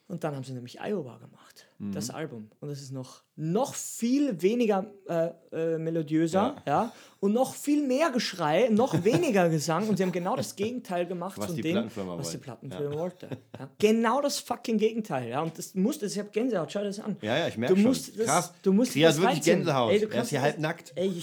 [0.10, 1.92] Und dann haben sie nämlich Iowa gemacht, Mhm.
[1.92, 2.50] das Album.
[2.62, 6.94] Und es ist noch, noch viel weniger äh, äh, melodiöser ja.
[7.20, 9.90] und noch viel mehr Geschrei, noch weniger Gesang.
[9.90, 12.38] Und sie haben genau das Gegenteil gemacht Was von dem, was die.
[12.38, 13.28] Plattenfirma wollte.
[13.60, 13.70] Ja.
[13.80, 15.28] Genau das fucking Gegenteil.
[15.28, 15.42] Ja.
[15.42, 17.18] Und das musst ich habe Gänsehaut, schau dir das an.
[17.22, 17.90] Ja, ja, ich merke Du schon.
[17.90, 18.54] musst das- Krass.
[18.62, 19.42] du musst Kria das wirklich.
[19.44, 19.92] Gänsehaut.
[19.92, 20.94] Ey, du er ist kannst hier das- halb nackt.
[20.96, 21.22] Ey,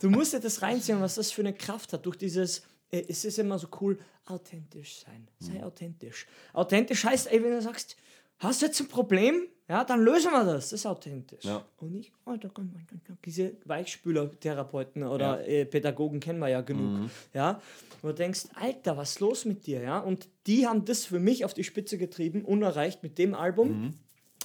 [0.00, 2.04] du musst dir das reinziehen, was das für eine Kraft hat.
[2.06, 5.28] Durch dieses, äh, es ist immer so cool, authentisch sein.
[5.38, 6.26] Sei authentisch.
[6.52, 7.96] Authentisch heißt, ey, wenn du sagst,
[8.38, 9.42] hast du jetzt ein Problem?
[9.68, 10.70] Ja, dann lösen wir das.
[10.70, 11.44] Das ist authentisch.
[11.44, 11.62] Ja.
[11.76, 12.86] Und nicht, oh, da man,
[13.24, 15.46] diese Weichspüler-Therapeuten oder Ja.
[15.46, 17.10] äh, Pädagogen kennen wir ja genug.
[17.34, 17.60] Ja,
[18.00, 19.82] wo du denkst, Alter, was ist los mit dir?
[19.82, 23.94] Ja, und die haben das für mich auf die Spitze getrieben, unerreicht mit dem Album.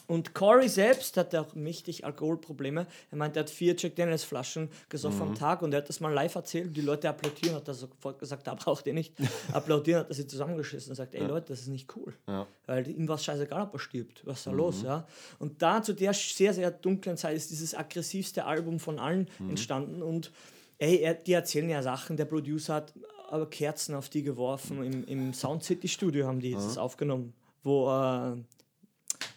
[0.08, 2.88] Und Corey selbst hat auch mächtig Alkoholprobleme.
[3.12, 6.00] Er meint, er hat vier Jack Daniels Flaschen gesoffen am Tag und er hat das
[6.00, 6.68] mal live erzählt.
[6.68, 9.14] Und die Leute applaudieren, hat er sofort gesagt, da braucht ihr nicht.
[9.54, 12.14] applaudieren hat er sie zusammengeschissen und sagt, ey Leute, das ist nicht cool.
[12.28, 12.48] Ja.
[12.66, 14.26] Weil ihm war es scheißegal, ob er stirbt.
[14.26, 14.82] Was ist da los?
[14.84, 15.08] Ja?
[15.40, 20.02] Und da zu der sehr, sehr dunklen Zeit ist dieses aggressivste Album von allen entstanden.
[20.02, 20.32] Und
[20.78, 22.18] ey, er, die erzählen ja Sachen.
[22.18, 22.94] Der Producer hat
[23.30, 24.84] aber Kerzen auf die geworfen.
[24.84, 28.36] Im, im Sound City Studio haben die das aufgenommen, wo äh,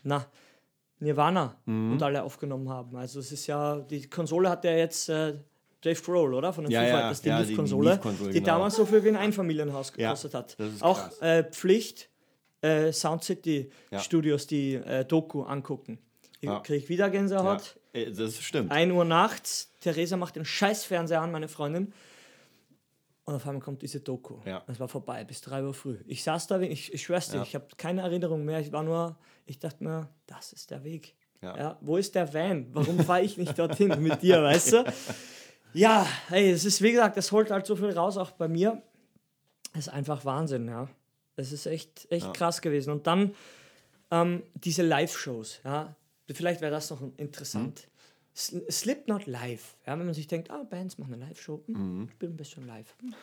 [0.02, 0.26] na,
[1.00, 1.92] Nirvana Mhm.
[1.92, 2.96] und alle aufgenommen haben.
[2.96, 5.34] Also es ist ja, die Konsole hat ja jetzt äh,
[5.82, 6.52] Dave Grohl, oder?
[6.52, 8.54] Von den Ja, ja, die ja, die Leaf-Konsole, Leaf-Konsole, die genau.
[8.54, 10.58] damals so viel wie ein Einfamilienhaus Ja, gekostet hat.
[10.58, 12.08] das ist Auch äh, Pflicht,
[12.62, 13.98] äh, Sound City Ja.
[14.00, 15.98] Studios, die äh, Doku angucken.
[16.40, 16.60] Ich Ja.
[16.60, 17.10] kriege wieder Ja.
[17.10, 17.76] Gänsehaut.
[17.92, 18.72] Äh, Das stimmt.
[18.72, 21.92] 1 Uhr nachts, Theresa macht den Scheißfernseher an, meine Freundin.
[23.26, 24.36] Und auf einmal kommt diese Doku.
[24.44, 24.62] Ja.
[24.68, 25.98] Es war vorbei, bis 3 Uhr früh.
[26.06, 27.42] Ich saß da, ich, ich schwör's dir, Ja.
[27.42, 28.60] ich habe keine Erinnerung mehr.
[28.60, 31.14] Ich war nur, ich dachte mir, das ist der Weg.
[31.42, 31.76] Ja.
[31.80, 32.68] wo ist der Van?
[32.72, 34.84] Warum fahre ich nicht dorthin mit dir, weißt du?
[35.74, 38.82] Ja, hey, es ist, wie gesagt, es holt halt so viel raus, auch bei mir.
[39.74, 40.88] Es ist einfach Wahnsinn, ja.
[41.36, 42.32] Es ist echt, echt Ja.
[42.32, 42.90] krass gewesen.
[42.90, 43.34] Und dann
[44.10, 45.94] ähm, diese Live-Shows, ja.
[46.32, 47.80] Vielleicht wäre das noch interessant.
[47.80, 47.86] Sl-
[48.36, 52.30] Slipknot live, ja, wenn man sich denkt, ah, Bands machen eine Live-Show, hm, ich bin
[52.30, 52.94] ein bisschen live.
[53.00, 53.14] Hm.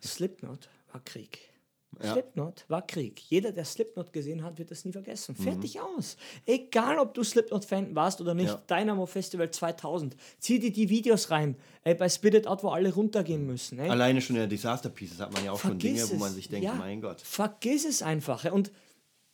[0.00, 1.52] Slipknot war Krieg.
[2.02, 2.12] Ja.
[2.12, 3.20] Slipknot war Krieg.
[3.28, 5.34] Jeder, der Slipknot gesehen hat, wird das nie vergessen.
[5.38, 5.42] Mhm.
[5.42, 6.16] Fertig aus.
[6.46, 8.48] Egal, ob du Slipknot-Fan warst oder nicht.
[8.48, 8.62] Ja.
[8.78, 10.16] Dynamo Festival 2000.
[10.38, 11.54] Zieh dir die Videos rein.
[11.84, 13.78] Ey, bei Spit It Out, wo alle runtergehen müssen.
[13.78, 13.90] Ey.
[13.90, 16.20] Alleine schon in der Disaster Pieces hat man ja auch schon Vergiss Dinge, wo es.
[16.20, 17.20] man sich denkt, Ja, mein Gott.
[17.20, 18.50] Vergiss es einfach.
[18.50, 18.72] Und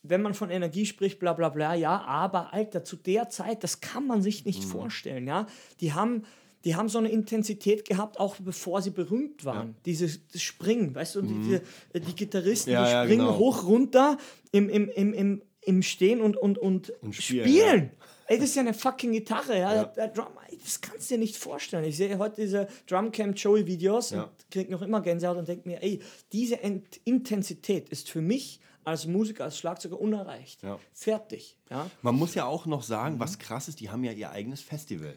[0.08, 3.80] wenn man von Energie spricht, bla bla bla, ja, aber Alter, zu der Zeit, das
[3.80, 4.68] kann man sich nicht Mhm.
[4.68, 5.46] vorstellen, ja.
[5.80, 6.24] Die haben,
[6.64, 9.76] die haben so eine Intensität gehabt, auch bevor sie berühmt waren.
[9.86, 11.60] Dieses das Springen, weißt du, die,
[11.94, 12.74] die, die Gitarristen, Mhm.
[12.74, 13.38] Ja, die ja, springen genau.
[13.38, 14.18] hoch, runter
[14.52, 17.90] im, im, im, im, im Stehen und, und, und, Und spielen, spielen.
[18.30, 19.74] Ey, das ist ja eine fucking Gitarre, ja.
[19.74, 19.84] Ja.
[19.84, 21.84] Der, Drum, ey, das kannst du dir nicht vorstellen.
[21.84, 24.24] Ich sehe heute diese Drumcamp Joey Videos Ja.
[24.24, 26.00] und kriege noch immer Gänsehaut und denke mir, ey,
[26.32, 26.56] diese
[27.04, 30.62] Intensität ist für mich als Musiker, als Schlagzeuger unerreicht.
[30.62, 30.78] Ja.
[30.92, 31.56] Fertig.
[31.70, 33.20] Ja, Man muss ja auch noch sagen, Mhm.
[33.20, 35.14] was krass ist, die haben ja ihr eigenes Festival.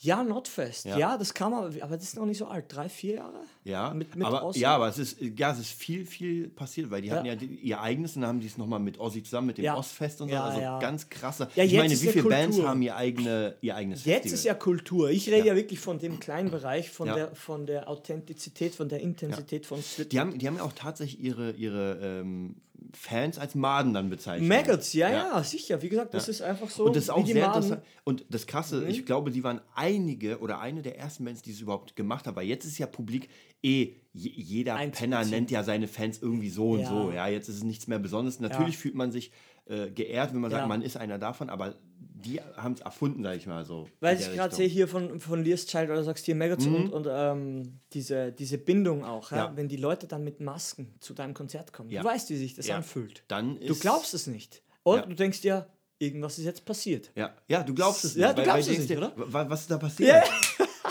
[0.00, 0.84] ja Notfest.
[0.84, 0.96] Ja.
[0.96, 1.18] Ja.
[1.18, 2.66] das kam aber, aber das ist noch nicht so alt.
[2.68, 3.40] Drei, vier Jahre?
[3.64, 7.02] Ja, Mit- mit aber, ja, aber es ist, ja, es ist viel, viel passiert, weil
[7.02, 7.32] die hatten Ja.
[7.32, 9.64] ja die, ihr eigenes und dann haben die es nochmal mit Ozzy zusammen, mit dem
[9.64, 9.76] Ja.
[9.76, 10.34] Ostfest und so.
[10.34, 10.78] Ja, also ja.
[10.78, 11.48] ganz krasser.
[11.56, 14.34] Ja, ich meine, wie ja viele Bands haben ihr, eigene, ihr eigenes Jetzt Festival?
[14.34, 15.10] ist ja Kultur.
[15.10, 15.44] Ich rede ja.
[15.46, 15.56] Ja.
[15.56, 17.14] wirklich von dem kleinen Bereich, von, Ja.
[17.16, 20.12] der, von der Authentizität, von der Intensität von Slipknot.
[20.12, 22.54] die, haben, die haben ja auch tatsächlich ihre, ihre ähm,
[22.94, 24.48] Fans als Maden dann bezeichnet.
[24.48, 25.42] Maggots, ja, ja, Ja.
[25.44, 25.82] sicher.
[25.82, 26.30] Wie gesagt, das Ja.
[26.30, 26.84] ist einfach so.
[26.84, 27.82] Und das ist auch sehr interessant.
[28.04, 28.88] Und das Krasse, Mhm.
[28.88, 32.36] ich glaube, die waren einige oder eine der ersten Bands, die es überhaupt gemacht haben.
[32.36, 33.28] Weil jetzt ist ja publik
[33.62, 35.10] eh, je- jeder Einzubeziehen.
[35.10, 36.88] Penner nennt ja seine Fans irgendwie so und Ja.
[36.88, 37.10] so.
[37.12, 38.40] Ja, jetzt ist es nichts mehr Besonderes.
[38.40, 39.30] Natürlich fühlt man sich
[39.66, 43.36] äh, geehrt, wenn man sagt, man ist einer davon, aber die haben es erfunden, sag
[43.36, 43.88] ich mal so.
[44.00, 47.06] Weil ich gerade sehe hier von, von Lears Child oder sagst hier Maggots und, und
[47.10, 49.36] ähm, diese, diese Bindung auch, ja?
[49.36, 49.52] Ja.
[49.56, 51.90] wenn die Leute dann mit Masken zu deinem Konzert kommen.
[51.90, 52.02] Ja.
[52.02, 52.76] Du weißt, wie sich das Ja.
[52.76, 53.22] anfühlt.
[53.28, 54.62] Dann Du glaubst es nicht.
[54.82, 55.06] Und Ja.
[55.06, 55.66] du denkst dir,
[55.98, 57.10] irgendwas ist jetzt passiert.
[57.14, 58.32] Ja, ja, du glaubst es Ja, nicht.
[58.34, 59.12] du weil- glaubst weil es nicht, dir, oder?
[59.16, 60.24] wa- Was ist da passiert?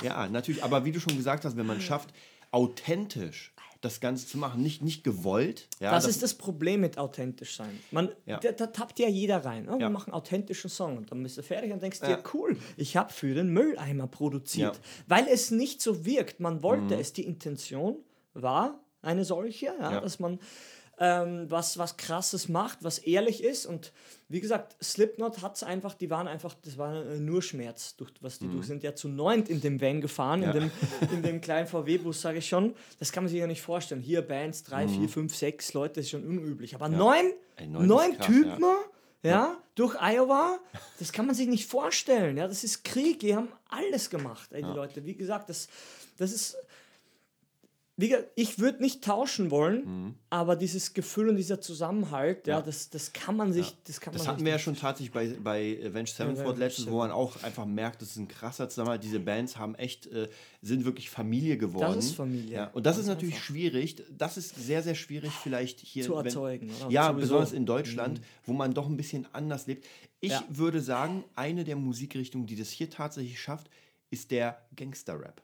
[0.03, 0.63] ja, natürlich.
[0.63, 2.09] Aber wie du schon gesagt hast, wenn man schafft,
[2.51, 5.67] authentisch das Ganze zu machen, nicht, nicht gewollt.
[5.79, 7.77] Ja, das, das ist das Problem mit authentisch sein.
[7.91, 8.39] Man, Ja.
[8.39, 9.65] da, da tappt ja jeder rein.
[9.65, 9.77] Ne?
[9.79, 12.15] Wir machen authentischen Song und dann bist du fertig und denkst Ja.
[12.15, 14.75] dir, cool, ich habe für den Mülleimer produziert.
[14.77, 14.81] Mhm.
[15.07, 16.39] Weil es nicht so wirkt.
[16.39, 17.97] Man wollte es, die Intention
[18.33, 20.39] war eine solche, dass man
[20.99, 23.65] ähm, was, was krasses macht, was ehrlich ist.
[23.65, 23.91] Und
[24.29, 28.11] wie gesagt, Slipknot hat es einfach, die waren einfach, das war äh, nur Schmerz, durch
[28.21, 30.45] was die durch sind ja zu neunt in dem Van gefahren, Mhm.
[30.45, 30.51] Ja.
[30.53, 30.71] in, dem,
[31.13, 32.73] in dem kleinen VW-Bus, sage ich schon.
[32.99, 34.01] Das kann man sich ja nicht vorstellen.
[34.01, 36.73] Hier Bands, drei, vier, fünf, sechs Leute, ist schon unüblich.
[36.75, 37.31] Aber neun, Mhm.
[37.57, 38.61] Ey, neun neun krass, Typen,
[39.23, 39.29] ja.
[39.31, 39.57] ja.
[39.75, 40.59] durch Iowa,
[40.99, 42.37] das kann man sich nicht vorstellen.
[42.37, 45.05] Ja, das ist Krieg, die haben alles gemacht, ey, die Leute.
[45.05, 45.67] Wie gesagt, das,
[46.17, 46.57] das ist.
[47.99, 50.13] Wie gesagt, ich würde nicht tauschen wollen, Mhm.
[50.29, 54.21] aber dieses Gefühl und dieser Zusammenhalt, ja, das, das kann man sich, das kann Das
[54.21, 57.09] man hatten sich wir ja schon tatsächlich bei, bei Avenged Sevenfold ja, letztens, wo man
[57.09, 59.03] auch einfach merkt, das ist ein krasser Zusammenhalt.
[59.03, 60.29] Diese Bands haben echt, äh,
[60.61, 61.97] sind wirklich Familie geworden.
[61.97, 62.55] ist Familie.
[62.55, 63.95] Ja, und das Ganz ist natürlich schwierig.
[64.15, 66.03] Das ist sehr, sehr schwierig vielleicht hier.
[66.03, 66.91] Zu erzeugen, oder?
[66.91, 67.13] Ja, Sowieso.
[67.13, 67.19] Mhm.
[67.21, 69.87] besonders in Deutschland, wo man doch ein bisschen anders lebt.
[70.19, 70.45] Ich Ja.
[70.49, 73.71] würde sagen, eine der Musikrichtungen, die das hier tatsächlich schafft,
[74.11, 75.41] ist der Gangster-Rap.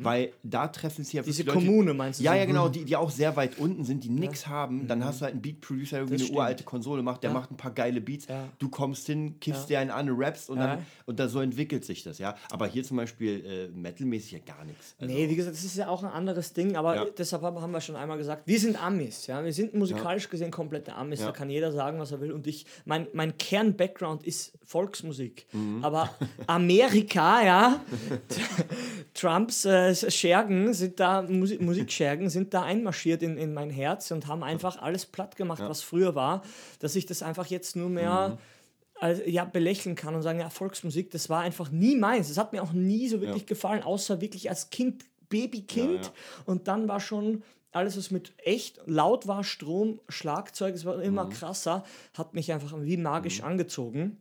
[0.00, 1.26] Weil da treffen sich ja Mhm.
[1.26, 2.38] Diese Leute, Kommune, meinst du Ja, so?
[2.38, 4.86] ja, genau, die, die auch sehr weit unten sind, die nichts haben.
[4.86, 7.34] Dann hast du halt einen Beat-Producer, der irgendwie eine uralte Konsole macht, der Ja.
[7.34, 8.26] macht ein paar geile Beats.
[8.28, 8.48] Ja.
[8.60, 10.76] Du kommst hin, kiffst dir einen an, rappst und, Ja.
[10.76, 12.36] dann, und da so entwickelt sich das, ja.
[12.50, 14.94] Aber hier zum Beispiel äh, metalmäßig ja gar nichts.
[15.00, 17.04] Also, Nee, wie gesagt, das ist ja auch ein anderes Ding, aber Ja.
[17.18, 20.94] deshalb haben wir schon einmal gesagt, wir sind Amis, ja, wir sind musikalisch gesehen komplette
[20.94, 21.26] Amis, Ja.
[21.26, 25.84] da kann jeder sagen, was er will und ich, mein, mein Kern-Background ist Volksmusik, Mhm.
[25.84, 26.10] aber
[26.46, 27.80] Amerika, ja,
[29.48, 34.26] Trumps äh, Schergen sind da, Musik, Musikschergen sind da einmarschiert in, in mein Herz und
[34.26, 36.42] haben einfach alles platt gemacht, was früher war,
[36.80, 38.30] dass ich das einfach jetzt nur mehr...
[38.30, 38.38] Mhm.
[39.00, 42.26] Also, ja, belächeln kann und sagen, ja, Volksmusik, das war einfach nie meins.
[42.26, 43.46] Das hat mir auch nie so wirklich Ja.
[43.46, 45.94] gefallen, außer wirklich als Kind, Babykind.
[45.94, 46.12] Ja, ja.
[46.46, 51.26] Und dann war schon alles, was mit echt laut war, Strom, Schlagzeug, es war immer
[51.26, 51.30] Mhm.
[51.30, 51.84] krasser,
[52.14, 54.20] hat mich einfach wie magisch angezogen.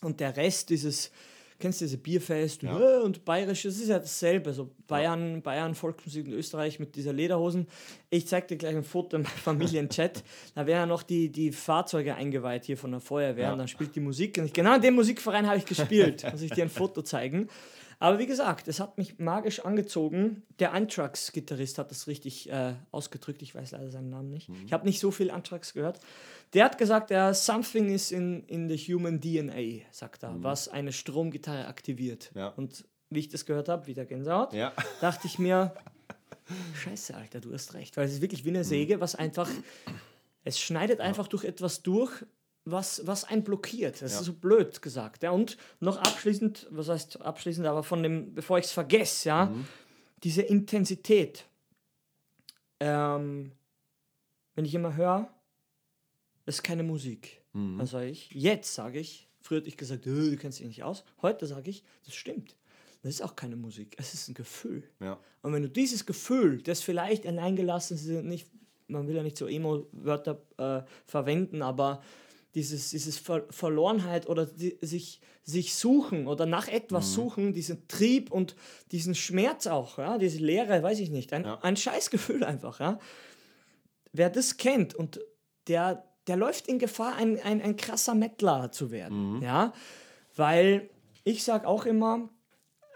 [0.00, 1.12] Und der Rest, dieses,
[1.58, 2.78] kennst du diese Bierfest Ja.
[2.78, 4.52] äh, und Bayerisch, das ist ja dasselbe.
[4.52, 7.66] So Bayern, Bayern, Volksmusik in Österreich mit dieser Lederhosen.
[8.10, 10.22] Ich zeig dir gleich ein Foto im Familienchat.
[10.54, 13.52] da werden ja noch die, die Fahrzeuge eingeweiht hier von der Feuerwehr Ja.
[13.52, 14.38] und dann spielt die Musik.
[14.38, 16.24] Und ich, genau in dem Musikverein habe ich gespielt.
[16.32, 17.48] Muss ich dir ein Foto zeigen.
[18.00, 20.44] Aber wie gesagt, es hat mich magisch angezogen.
[20.60, 23.42] Der Anthrax-Gitarrist hat das richtig äh, ausgedrückt.
[23.42, 24.34] Ich weiß leider seinen Namen Mhm.
[24.34, 24.50] nicht.
[24.66, 25.98] Ich habe nicht so viel Anthrax gehört.
[26.54, 30.92] Der hat gesagt, ja, something is in, in the human DNA, sagt er, was eine
[30.92, 32.30] Stromgitarre aktiviert.
[32.34, 32.40] Mhm.
[32.40, 32.48] Ja.
[32.48, 34.72] Und wie ich das gehört habe, wieder Gänsehaut, Ja.
[35.00, 35.74] dachte ich mir,
[36.74, 37.96] scheiße, Alter, du hast recht.
[37.96, 38.46] Weil es ist wirklich Mhm.
[38.46, 39.48] wie eine Säge, was einfach,
[40.44, 42.24] es schneidet einfach durch etwas durch,
[42.64, 44.00] was, was einen blockiert.
[44.02, 44.18] Das Ja.
[44.20, 45.22] ist so blöd gesagt.
[45.22, 45.30] Ja.
[45.32, 49.66] Und noch abschließend, was heißt abschließend, aber von dem, bevor ich es vergesse, ja, Mhm.
[50.22, 51.44] diese Intensität.
[52.80, 53.52] Ähm,
[54.54, 55.28] wenn ich immer höre,
[56.48, 57.42] das ist keine Musik.
[57.52, 57.76] Mhm.
[57.76, 60.82] Dann sage ich, jetzt sage ich, früher hätte ich gesagt, "Äh, du kennst dich nicht
[60.82, 61.04] aus.
[61.20, 62.56] Heute sage ich, das stimmt.
[63.02, 64.82] Das ist auch keine Musik, es ist ein Gefühl.
[64.98, 65.20] Ja.
[65.42, 68.48] Und wenn du dieses Gefühl, das vielleicht alleingelassen ist, nicht,
[68.86, 72.02] man will ja nicht so Emo-Wörter äh, verwenden, aber
[72.54, 78.32] dieses, dieses Ver Verlorenheit oder die, sich, sich suchen oder nach etwas suchen, diesen Trieb
[78.32, 78.56] und
[78.90, 81.58] diesen Schmerz auch, ja, diese Leere, weiß ich nicht, ein, Ja.
[81.60, 82.98] ein Scheißgefühl einfach, ja.
[84.12, 85.20] Wer das kennt und
[85.66, 89.72] der, der läuft in Gefahr, ein, ein, ein krasser Mettler zu werden, ja,
[90.36, 90.88] weil
[91.24, 92.28] ich sag auch immer,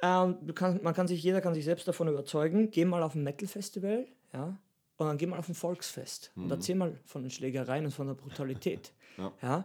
[0.03, 3.15] ähm, du kannst, man kann sich, jeder kann sich selbst davon überzeugen, geh mal auf
[3.15, 4.59] ein Metal-Festival, ja,
[4.97, 8.07] und dann geh mal auf ein Volksfest und erzähl mal von den Schlägereien und von
[8.07, 8.93] der Brutalität.
[9.19, 9.31] Ja.
[9.43, 9.65] Ja.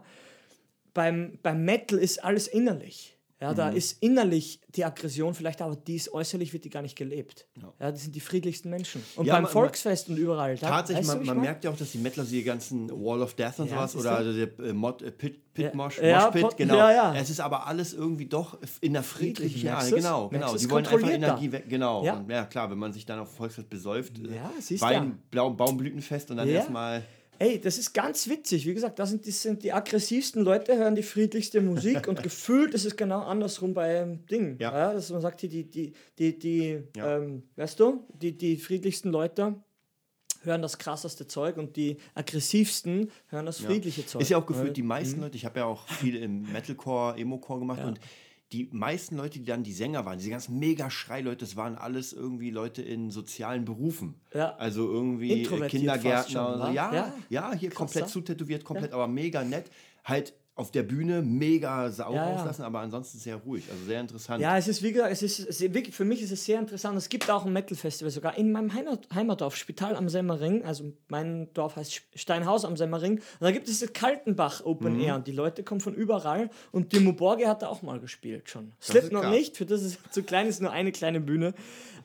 [0.92, 3.17] Beim, beim Metal ist alles innerlich.
[3.40, 6.96] Ja, da ist innerlich die Aggression vielleicht, aber die ist äußerlich, wird die gar nicht
[6.96, 7.46] gelebt.
[7.78, 9.00] Ja, die sind die friedlichsten Menschen.
[9.14, 10.56] Und Ja, beim man- Volksfest und überall.
[10.56, 12.90] Da, Tatsächlich, weißt du, man, man merkt ja auch, dass die Mettler so die ganzen
[12.90, 15.70] Wall of Death und Ja, sowas oder also der äh, Mod, äh, Pit, Pit Ja.
[15.74, 16.78] Mosh, Ja, Mosh Pit, genau.
[16.78, 17.14] ja, ja.
[17.14, 20.56] Es ist aber alles irgendwie doch in der friedlichen, ja, genau, genau.
[20.56, 21.08] Die wollen einfach.
[21.08, 22.04] Energie weg, genau.
[22.04, 22.14] Ja.
[22.14, 25.48] Und ja, klar, wenn man sich dann auf Volksfest besäuft, äh, Ja, Wein, ja.
[25.48, 26.56] Baumblütenfest und dann Ja.
[26.56, 27.04] erstmal
[27.40, 28.66] Ey, das ist ganz witzig.
[28.66, 32.74] Wie gesagt, das sind, das sind die aggressivsten Leute, hören die friedlichste Musik und gefühlt
[32.74, 34.56] ist es genau andersrum beim Ding.
[34.58, 34.92] Ja.
[34.92, 37.16] dass man sagt, die, die, die, die Ja.
[37.16, 39.54] ähm, weißt du, die, die friedlichsten Leute
[40.42, 44.22] hören das krasseste Zeug und die aggressivsten hören das friedliche Zeug.
[44.22, 47.60] Ist ja auch gefühlt die meisten Leute, ich habe ja auch viel im Metalcore, Emo-Core
[47.60, 48.00] gemacht und
[48.52, 52.12] die meisten Leute, die dann die Sänger waren, diese ganzen mega Schrei-Leute, das waren alles
[52.14, 54.14] irgendwie Leute in sozialen Berufen.
[54.32, 54.54] Ja.
[54.56, 56.66] Also irgendwie äh, Kindergärtner schon, so.
[56.72, 57.54] Ja, ja, Ja.
[57.54, 58.10] hier komplett ne?
[58.10, 59.70] zutätowiert, komplett, aber mega nett.
[60.04, 62.34] Halt auf der Bühne mega Sau Ja, ja.
[62.36, 63.64] rauslassen, aber ansonsten sehr ruhig.
[63.70, 64.42] Also sehr interessant.
[64.42, 66.98] Ja, es ist wie gesagt, es ist, wirklich, für mich ist es sehr interessant.
[66.98, 70.64] Es gibt auch ein Metal-Festival sogar in meinem Heimat, Heimatdorf, Spital am Semmering.
[70.64, 73.12] Also mein Dorf heißt Steinhaus am Semmering.
[73.18, 75.00] Und da gibt es das Kaltenbach Open Mhm.
[75.00, 76.50] Air und die Leute kommen von überall.
[76.72, 78.72] Und Timo Borge hat da auch mal gespielt schon.
[78.82, 79.30] Slipknot krass.
[79.32, 81.54] nicht, für das ist zu klein, ist nur eine kleine Bühne.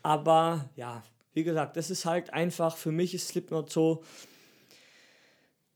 [0.04, 1.02] Aber ja,
[1.34, 4.04] wie gesagt, das ist halt einfach, für mich ist Slipknot so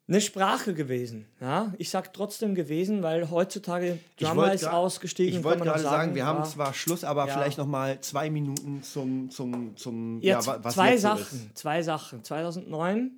[0.10, 1.26] eine Sprache gewesen.
[1.42, 1.74] Ja?
[1.78, 5.40] Ich sag trotzdem gewesen, weil heutzutage wollte ist ausgestiegen.
[5.40, 6.46] Ich wollte gerade sagen, wir haben ja.
[6.46, 7.34] zwar Schluss, aber Ja.
[7.34, 11.52] vielleicht noch mal zwei Minuten zum, zum, zum Ja, wa- was zwei jetzt so Sachen.
[11.56, 12.24] Zwei Sachen.
[12.24, 13.12] 2009,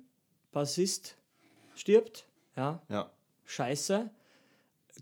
[0.52, 1.16] Bassist
[1.76, 2.26] stirbt.
[2.56, 2.82] Ja.
[2.88, 3.10] Ja.
[3.46, 4.10] scheiße.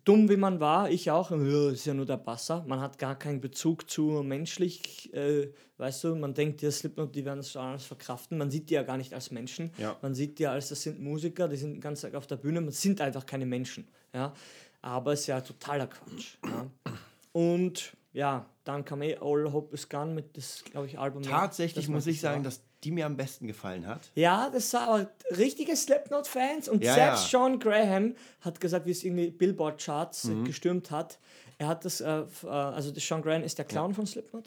[0.05, 2.65] Dumm wie man war, ich auch, ja, ist ja nur der Basser.
[2.67, 7.25] Man hat gar keinen Bezug zu menschlich, äh, weißt du, man denkt, ja, Slipknot, die
[7.25, 8.39] werden das schon alles verkraften.
[8.39, 9.71] Man sieht die ja gar nicht als Menschen.
[9.79, 9.97] Ja.
[10.03, 12.61] Man sieht die als, das sind Musiker, die sind den ganzen Tag auf der Bühne,
[12.61, 13.89] man sind einfach keine Menschen.
[14.13, 14.35] Ja?
[14.83, 16.37] Aber es ist ja totaler Quatsch.
[16.45, 16.71] Ja?
[17.33, 21.23] Und ja, dann kam eh All Hope is Gone mit das, glaube ich, Album.
[21.23, 24.01] Tatsächlich muss ich sagen, dass die mir am besten gefallen hat.
[24.15, 27.41] Ja, das war aber richtige Slipknot-Fans und Ja, selbst ja.
[27.41, 30.43] Sean Graham hat gesagt, wie es irgendwie Billboard-Charts Mhm.
[30.45, 31.19] äh, gestürmt hat.
[31.59, 32.07] Er hat das, äh,
[32.45, 34.45] äh, also Sean Graham ist der Clown von Slipknot.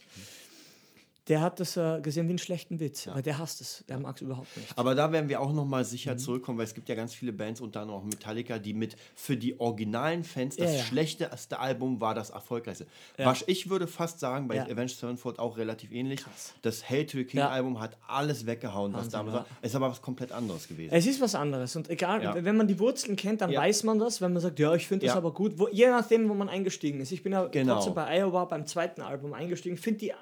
[1.27, 3.83] Der hat das äh, gesehen wie einen schlechten Witz, aber der hasst es.
[3.87, 4.75] Der mag es überhaupt nicht.
[4.75, 5.87] Aber da werden wir auch noch mal Mhm.
[5.87, 8.95] sicher zurückkommen, weil es gibt ja ganz viele Bands, unter anderem auch Metallica, die mit
[9.13, 10.83] für die originalen Fans das Ja, ja.
[10.83, 12.87] schlechteste Album war das erfolgreichste.
[13.17, 14.63] Was ich würde fast sagen, bei Ja.
[14.63, 16.21] Avenged Sevenfold auch relativ ähnlich.
[16.63, 17.49] Das Hate to the King Ja.
[17.49, 19.39] Album hat alles weggehauen, was Wahnsinn, damals ja.
[19.41, 19.45] war.
[19.61, 20.91] Es ist aber was komplett anderes gewesen.
[20.91, 22.43] Es ist was anderes und egal, Ja.
[22.43, 23.61] wenn man die Wurzeln kennt, dann Ja.
[23.61, 24.21] weiß man das.
[24.21, 25.17] Wenn man sagt, ja, ich finde das Ja.
[25.19, 27.11] aber gut, wo, je nachdem, wo man eingestiegen ist.
[27.11, 27.75] Ich bin ja Genau.
[27.75, 30.13] trotzdem bei Iowa beim zweiten Album eingestiegen, finde die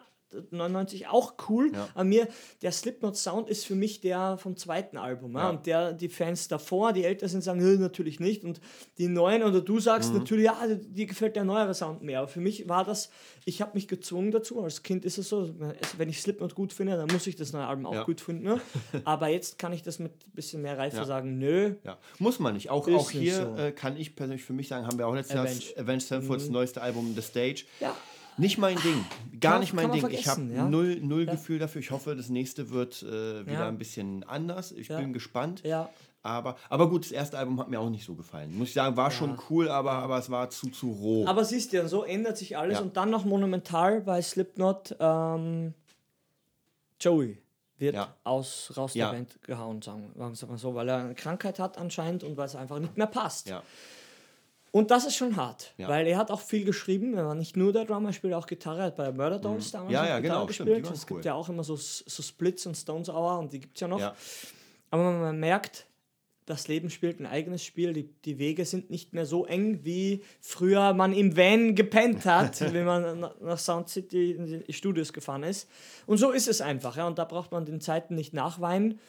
[0.51, 1.71] 99 auch cool.
[1.73, 1.87] Ja.
[1.95, 2.27] An mir,
[2.61, 5.35] der Slipknot-Sound ist für mich der vom zweiten Album.
[5.35, 5.49] Ja.
[5.49, 8.43] Und der, die Fans davor, die älter sind, sagen, "Nö, natürlich nicht.
[8.43, 8.61] Und
[8.97, 10.19] die neuen, oder du sagst Mhm.
[10.19, 12.19] natürlich, ja, dir gefällt der neuere Sound mehr.
[12.19, 13.09] Aber für mich war das,
[13.45, 14.61] ich habe mich gezwungen dazu.
[14.63, 15.49] Als Kind ist es so,
[15.97, 18.03] wenn ich Slipknot gut finde, dann muss ich das neue Album auch Ja.
[18.03, 18.43] gut finden.
[18.43, 18.61] Ne?
[19.05, 22.53] Aber jetzt kann ich das mit ein bisschen mehr Reife sagen, nö, Ja, muss man
[22.53, 22.69] nicht.
[22.69, 23.55] Auch, auch hier so.
[23.61, 25.77] äh, kann ich persönlich für mich sagen, haben wir auch letztes Jahr Avenged.
[25.77, 25.99] Mhm.
[25.99, 27.63] Sevenfold's neueste Album The Stage.
[27.79, 27.95] Ja.
[28.39, 29.06] Nicht mein Ding.
[29.39, 30.08] Gar Kann- nicht mein Ding.
[30.10, 30.65] Ich habe ja.
[30.67, 31.82] null, null Gefühl dafür.
[31.82, 33.67] Ich hoffe, das nächste wird äh, wieder Ja.
[33.67, 34.71] ein bisschen anders.
[34.71, 34.99] Ich Ja.
[34.99, 35.62] bin gespannt.
[35.63, 35.89] Ja.
[36.21, 38.58] Aber, aber gut, das erste Album hat mir auch nicht so gefallen.
[38.58, 41.25] Muss ich sagen, war schon cool, aber, aber es war zu, zu roh.
[41.25, 42.78] Aber siehst du, so ändert sich alles.
[42.80, 42.84] Ja.
[42.84, 45.73] Und dann noch monumental bei Slipknot, ähm,
[46.99, 47.38] Joey
[47.78, 48.13] wird Ja.
[48.25, 49.08] aus, raus Ja.
[49.12, 52.36] der Band gehauen, sagen wir sagen wir so, weil er eine Krankheit hat anscheinend und
[52.36, 53.47] weil es einfach nicht mehr passt.
[53.47, 53.63] ja.
[54.71, 55.88] Und das ist schon hart, Ja.
[55.88, 57.15] weil er hat auch viel geschrieben.
[57.15, 59.71] Er war nicht nur der Drummer, er spielt auch Gitarre, er hat bei Murder Dolls
[59.71, 59.93] damals Mhm.
[59.93, 60.86] Ja, noch ja, Gitarre genau, stimmt, gespielt.
[60.86, 61.08] waren es cool.
[61.17, 63.88] gibt ja auch immer so, so Splits und Stones Hour und die gibt es ja
[63.88, 63.99] noch.
[63.99, 64.13] ja.
[64.91, 65.86] Aber man merkt,
[66.45, 67.93] das Leben spielt ein eigenes Spiel.
[67.93, 72.60] Die, die Wege sind nicht mehr so eng, wie früher man im Van gepennt hat,
[72.73, 75.69] wenn man na- nach Sound City in die Studios gefahren ist.
[76.08, 76.97] Und so ist es einfach.
[76.97, 77.05] Ja?
[77.05, 78.99] Und da braucht man den Zeiten nicht nachweinen.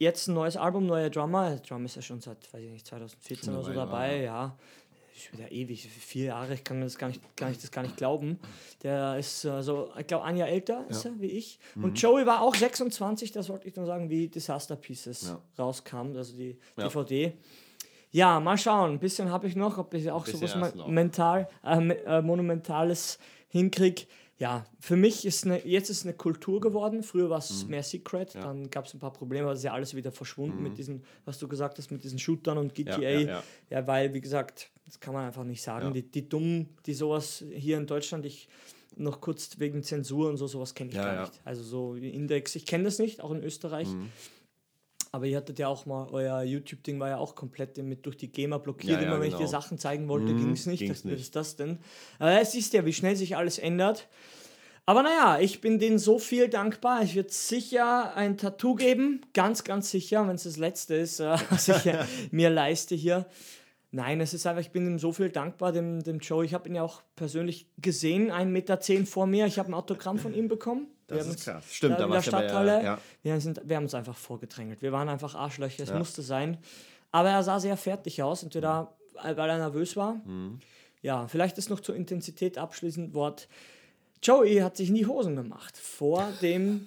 [0.00, 1.56] Jetzt ein neues Album, neuer Drummer.
[1.56, 4.56] Drummer ist ja schon seit, weiß ich nicht, 2014 Schon oder so dabei, ja.
[5.14, 7.82] Ist wieder ewig, vier Jahre, ich kann mir das gar nicht, gar nicht, das gar
[7.82, 8.40] nicht glauben.
[8.82, 11.58] Der ist äh, so, ich glaube, ein Jahr älter ist er wie ich.
[11.74, 11.84] Mhm.
[11.84, 15.42] Und Joey war auch 26, das wollte ich nur sagen, wie Disaster Pieces Ja.
[15.58, 16.84] rauskam, also die Ja.
[16.84, 17.34] DVD.
[18.10, 18.92] Ja, mal schauen.
[18.92, 24.04] Ein bisschen habe ich noch, ob ich auch sowas mental, äh, äh, Monumentales hinkriege.
[24.40, 27.02] Ja, für mich ist eine, jetzt ist eine Kultur geworden.
[27.02, 27.70] Früher war es Mhm.
[27.70, 30.62] mehr Secret, dann gab es ein paar Probleme, aber es ist ja alles wieder verschwunden
[30.62, 32.96] mit diesen, was du gesagt hast, mit diesen Shootern und GTA.
[32.96, 33.02] Mhm.
[33.02, 33.42] ja, ja.
[33.68, 35.88] Ja, weil, wie gesagt, das kann man einfach nicht sagen.
[35.88, 35.92] Ja.
[35.92, 38.48] Die, die Dummen, die sowas hier in Deutschland, ich
[38.96, 41.20] noch kurz wegen Zensur und so, sowas kenne ich Ja, gar ja.
[41.22, 41.40] nicht.
[41.44, 43.88] Also so Index, ich kenne das nicht, auch in Österreich.
[43.88, 44.08] Mhm.
[45.12, 48.30] Aber ihr hattet ja auch mal, euer YouTube-Ding war ja auch komplett mit durch die
[48.30, 49.00] GEMA blockiert.
[49.00, 49.44] Ja, ja, Immer wenn ich genau.
[49.44, 50.78] dir Sachen zeigen wollte, ging es nicht.
[50.78, 51.20] ging's Was nicht.
[51.20, 51.78] ist das denn?
[52.20, 54.08] Aber es ist ja, wie schnell sich alles ändert.
[54.86, 57.02] Aber naja, ich bin denen so viel dankbar.
[57.02, 59.20] Ich würde sicher ein Tattoo geben.
[59.34, 63.26] Ganz, ganz sicher, wenn es das letzte ist, äh, was ich äh, mir leiste hier.
[63.92, 66.44] Nein, es ist einfach, ich bin ihm so viel dankbar, dem, dem Joe.
[66.44, 69.46] Ich habe ihn ja auch persönlich gesehen, 1,10 Meter vor mir.
[69.46, 70.86] Ich habe ein Autogramm von ihm bekommen.
[71.08, 71.64] Wir Das haben ist uns krass.
[71.74, 72.84] Stimmt, da in der Stadthalle.
[72.84, 72.98] ja.
[73.24, 74.80] wir, sind, wir haben uns einfach vorgedrängelt.
[74.80, 75.98] Wir waren einfach Arschlöcher, es Ja.
[75.98, 76.58] musste sein.
[77.10, 80.14] Aber er sah sehr fertig aus, entweder äh, weil er nervös war.
[80.24, 80.60] Mhm.
[81.02, 83.48] Ja, vielleicht ist noch zur Intensität abschließend Wort.
[84.22, 86.86] Joey hat sich in die Hosen gemacht vor dem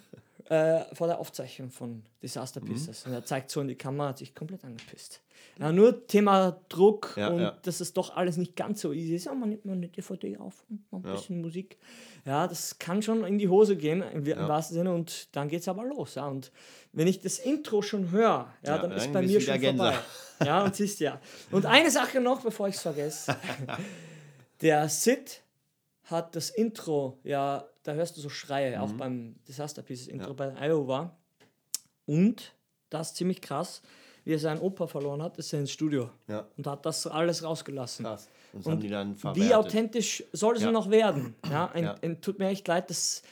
[0.50, 2.66] äh, vor der Aufzeichnung von Disaster Mhm.
[2.66, 3.06] Pieces.
[3.06, 5.22] Und er zeigt so in die Kamera, hat sich komplett angepisst.
[5.60, 7.58] Ja, nur Thema Druck Ja, und ja.
[7.64, 9.26] dass es doch alles nicht ganz so easy ist.
[9.26, 11.12] Ja, man nimmt mal eine DVD auf und mal ein Ja.
[11.14, 11.78] bisschen Musik.
[12.26, 14.94] Ja, das kann schon in die Hose gehen, im, im wahrsten Sinne.
[14.94, 16.16] Und dann geht es aber los.
[16.16, 16.28] Ja.
[16.28, 16.52] Und
[16.92, 19.96] wenn ich das Intro schon höre, ja, Ja, dann ist bei mir schon vorbei.
[20.44, 21.20] Ja, und siehst ja.
[21.52, 23.36] Und eine Sache noch, bevor ich es vergesse.
[24.62, 25.42] Der Sid
[26.06, 30.34] hat das Intro, ja, da hörst du so Schreie, auch beim Disaster Pieces Intro Ja.
[30.34, 31.16] bei Iowa.
[32.06, 32.54] Und,
[32.90, 33.82] das ist ziemlich krass,
[34.26, 36.10] wie er seinen Opa verloren hat, ist er ins Studio.
[36.28, 36.48] Ja.
[36.58, 38.06] Und hat das alles rausgelassen.
[38.06, 38.30] Krass.
[38.54, 40.72] Und Und Wie authentisch soll es Ja.
[40.72, 41.36] noch werden?
[41.50, 41.96] Ja, ein, Ja.
[42.02, 43.24] ein, tut mir echt leid, das,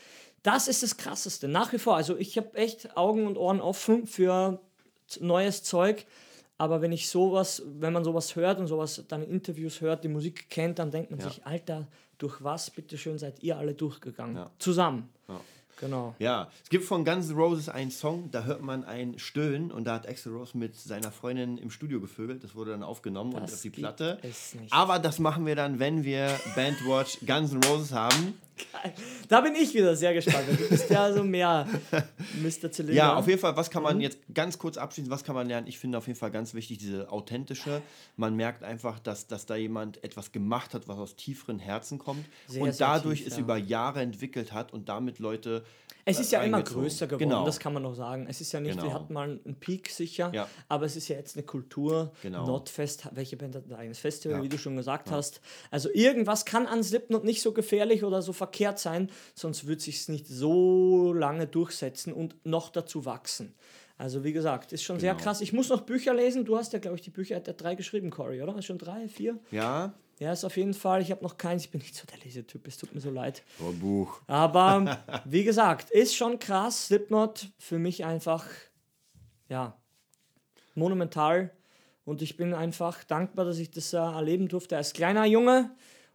[0.43, 1.47] das ist das Krasseste.
[1.47, 1.95] Nach wie vor.
[1.95, 4.59] Also ich habe echt Augen und Ohren offen für
[5.19, 6.05] neues Zeug.
[6.61, 10.09] Aber wenn ich sowas, wenn man sowas hört und sowas dann in Interviews hört, die
[10.09, 11.27] Musik kennt, dann denkt man Ja.
[11.27, 11.87] sich, Alter,
[12.19, 14.35] durch was bitteschön seid ihr alle durchgegangen?
[14.35, 14.51] Ja.
[14.59, 15.09] Zusammen.
[15.27, 15.41] Ja.
[15.79, 16.13] Genau.
[16.19, 19.85] Ja, es gibt von Guns N' Roses einen Song, da hört man ein Stöhnen und
[19.85, 22.43] da hat Axel Rose mit seiner Freundin im Studio gevögelt.
[22.43, 24.19] Das wurde dann aufgenommen und Das auf die Platte.
[24.69, 28.35] Aber das machen wir dann, wenn wir Bandwatch Guns N' Roses haben.
[29.27, 30.45] Da bin ich wieder sehr gespannt.
[30.49, 31.67] Du bist ja so mehr
[32.41, 32.71] Mr.
[32.71, 32.93] Zylinder.
[32.93, 34.01] Ja, auf jeden Fall, was kann man Mhm.
[34.01, 35.67] jetzt ganz kurz abschließen, was kann man lernen?
[35.67, 37.81] Ich finde auf jeden Fall ganz wichtig, diese authentische.
[38.17, 42.25] Man merkt einfach, dass, dass da jemand etwas gemacht hat, was aus tieferen Herzen kommt
[42.47, 43.39] Sehr, und sehr dadurch tief, es ja.
[43.41, 45.63] über Jahre entwickelt hat und damit Leute.
[46.03, 46.83] Es ist äh, ja immer reingezogen.
[46.83, 47.45] größer geworden, Genau.
[47.45, 48.25] das kann man noch sagen.
[48.27, 48.93] Es ist ja nicht, wir Genau.
[48.95, 50.47] hatten mal einen Peak sicher, Ja.
[50.67, 52.11] aber es ist ja jetzt eine Kultur.
[52.23, 52.45] Genau.
[52.47, 54.43] Notfest, welche Band hat ein eigenes Festival, Ja.
[54.43, 55.41] wie du schon gesagt hast.
[55.69, 60.07] Also irgendwas kann an Slipknot nicht so gefährlich oder so verkehrt sein, sonst wird sich
[60.09, 63.53] nicht so lange durchsetzen und noch dazu wachsen.
[63.97, 65.23] Also wie gesagt, ist schon sehr Genau.
[65.23, 65.41] krass.
[65.41, 66.43] Ich muss noch Bücher lesen.
[66.43, 68.59] Du hast ja, glaube ich, die Bücher hat er drei geschrieben, Cory, oder?
[68.61, 69.37] Schon drei, vier?
[69.51, 71.01] Ja, Ja, ist auf jeden Fall.
[71.01, 71.63] Ich habe noch keins.
[71.65, 72.67] Ich bin nicht so der Lesetyp.
[72.67, 73.41] Es tut mir so leid.
[73.59, 74.21] oh, Buch.
[74.27, 76.87] Aber wie gesagt, ist schon krass.
[76.87, 78.45] Slipknot für mich einfach,
[79.49, 79.77] ja,
[80.75, 81.51] monumental.
[82.05, 85.71] Und ich bin einfach dankbar, dass ich das äh, erleben durfte als kleiner Junge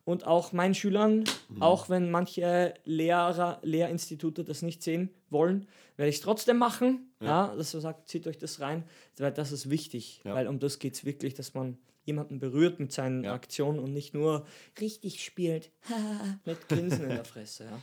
[0.07, 1.25] und auch meinen Schülern,
[1.61, 7.11] auch wenn manche Lehrer, Lehrinstitute das nicht sehen wollen, werde ich es trotzdem machen.
[7.21, 7.55] Ja.
[7.57, 8.85] dass man sagt, zieht euch das rein,
[9.19, 10.35] weil das ist wichtig, Ja.
[10.35, 13.33] weil um das geht es wirklich, dass man jemanden berührt mit seinen Ja.
[13.35, 14.47] Aktionen und nicht nur
[14.81, 15.71] richtig spielt
[16.45, 17.65] mit Grinsen in der Fresse.
[17.65, 17.79] Ja.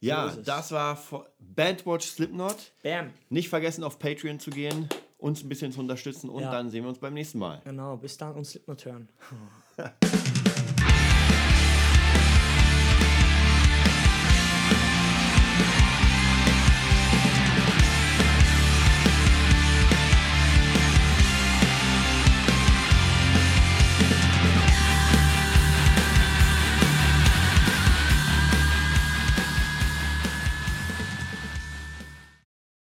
[0.00, 0.42] Ja, es.
[0.42, 1.00] das war
[1.38, 2.56] Bandwatch Slipknot.
[2.82, 3.10] Bam.
[3.30, 4.88] Nicht vergessen, auf Patreon zu gehen,
[5.18, 6.50] uns ein bisschen zu unterstützen und Ja.
[6.50, 7.60] dann sehen wir uns beim nächsten Mal.
[7.64, 9.08] Genau, bis dann und Slipknot hören.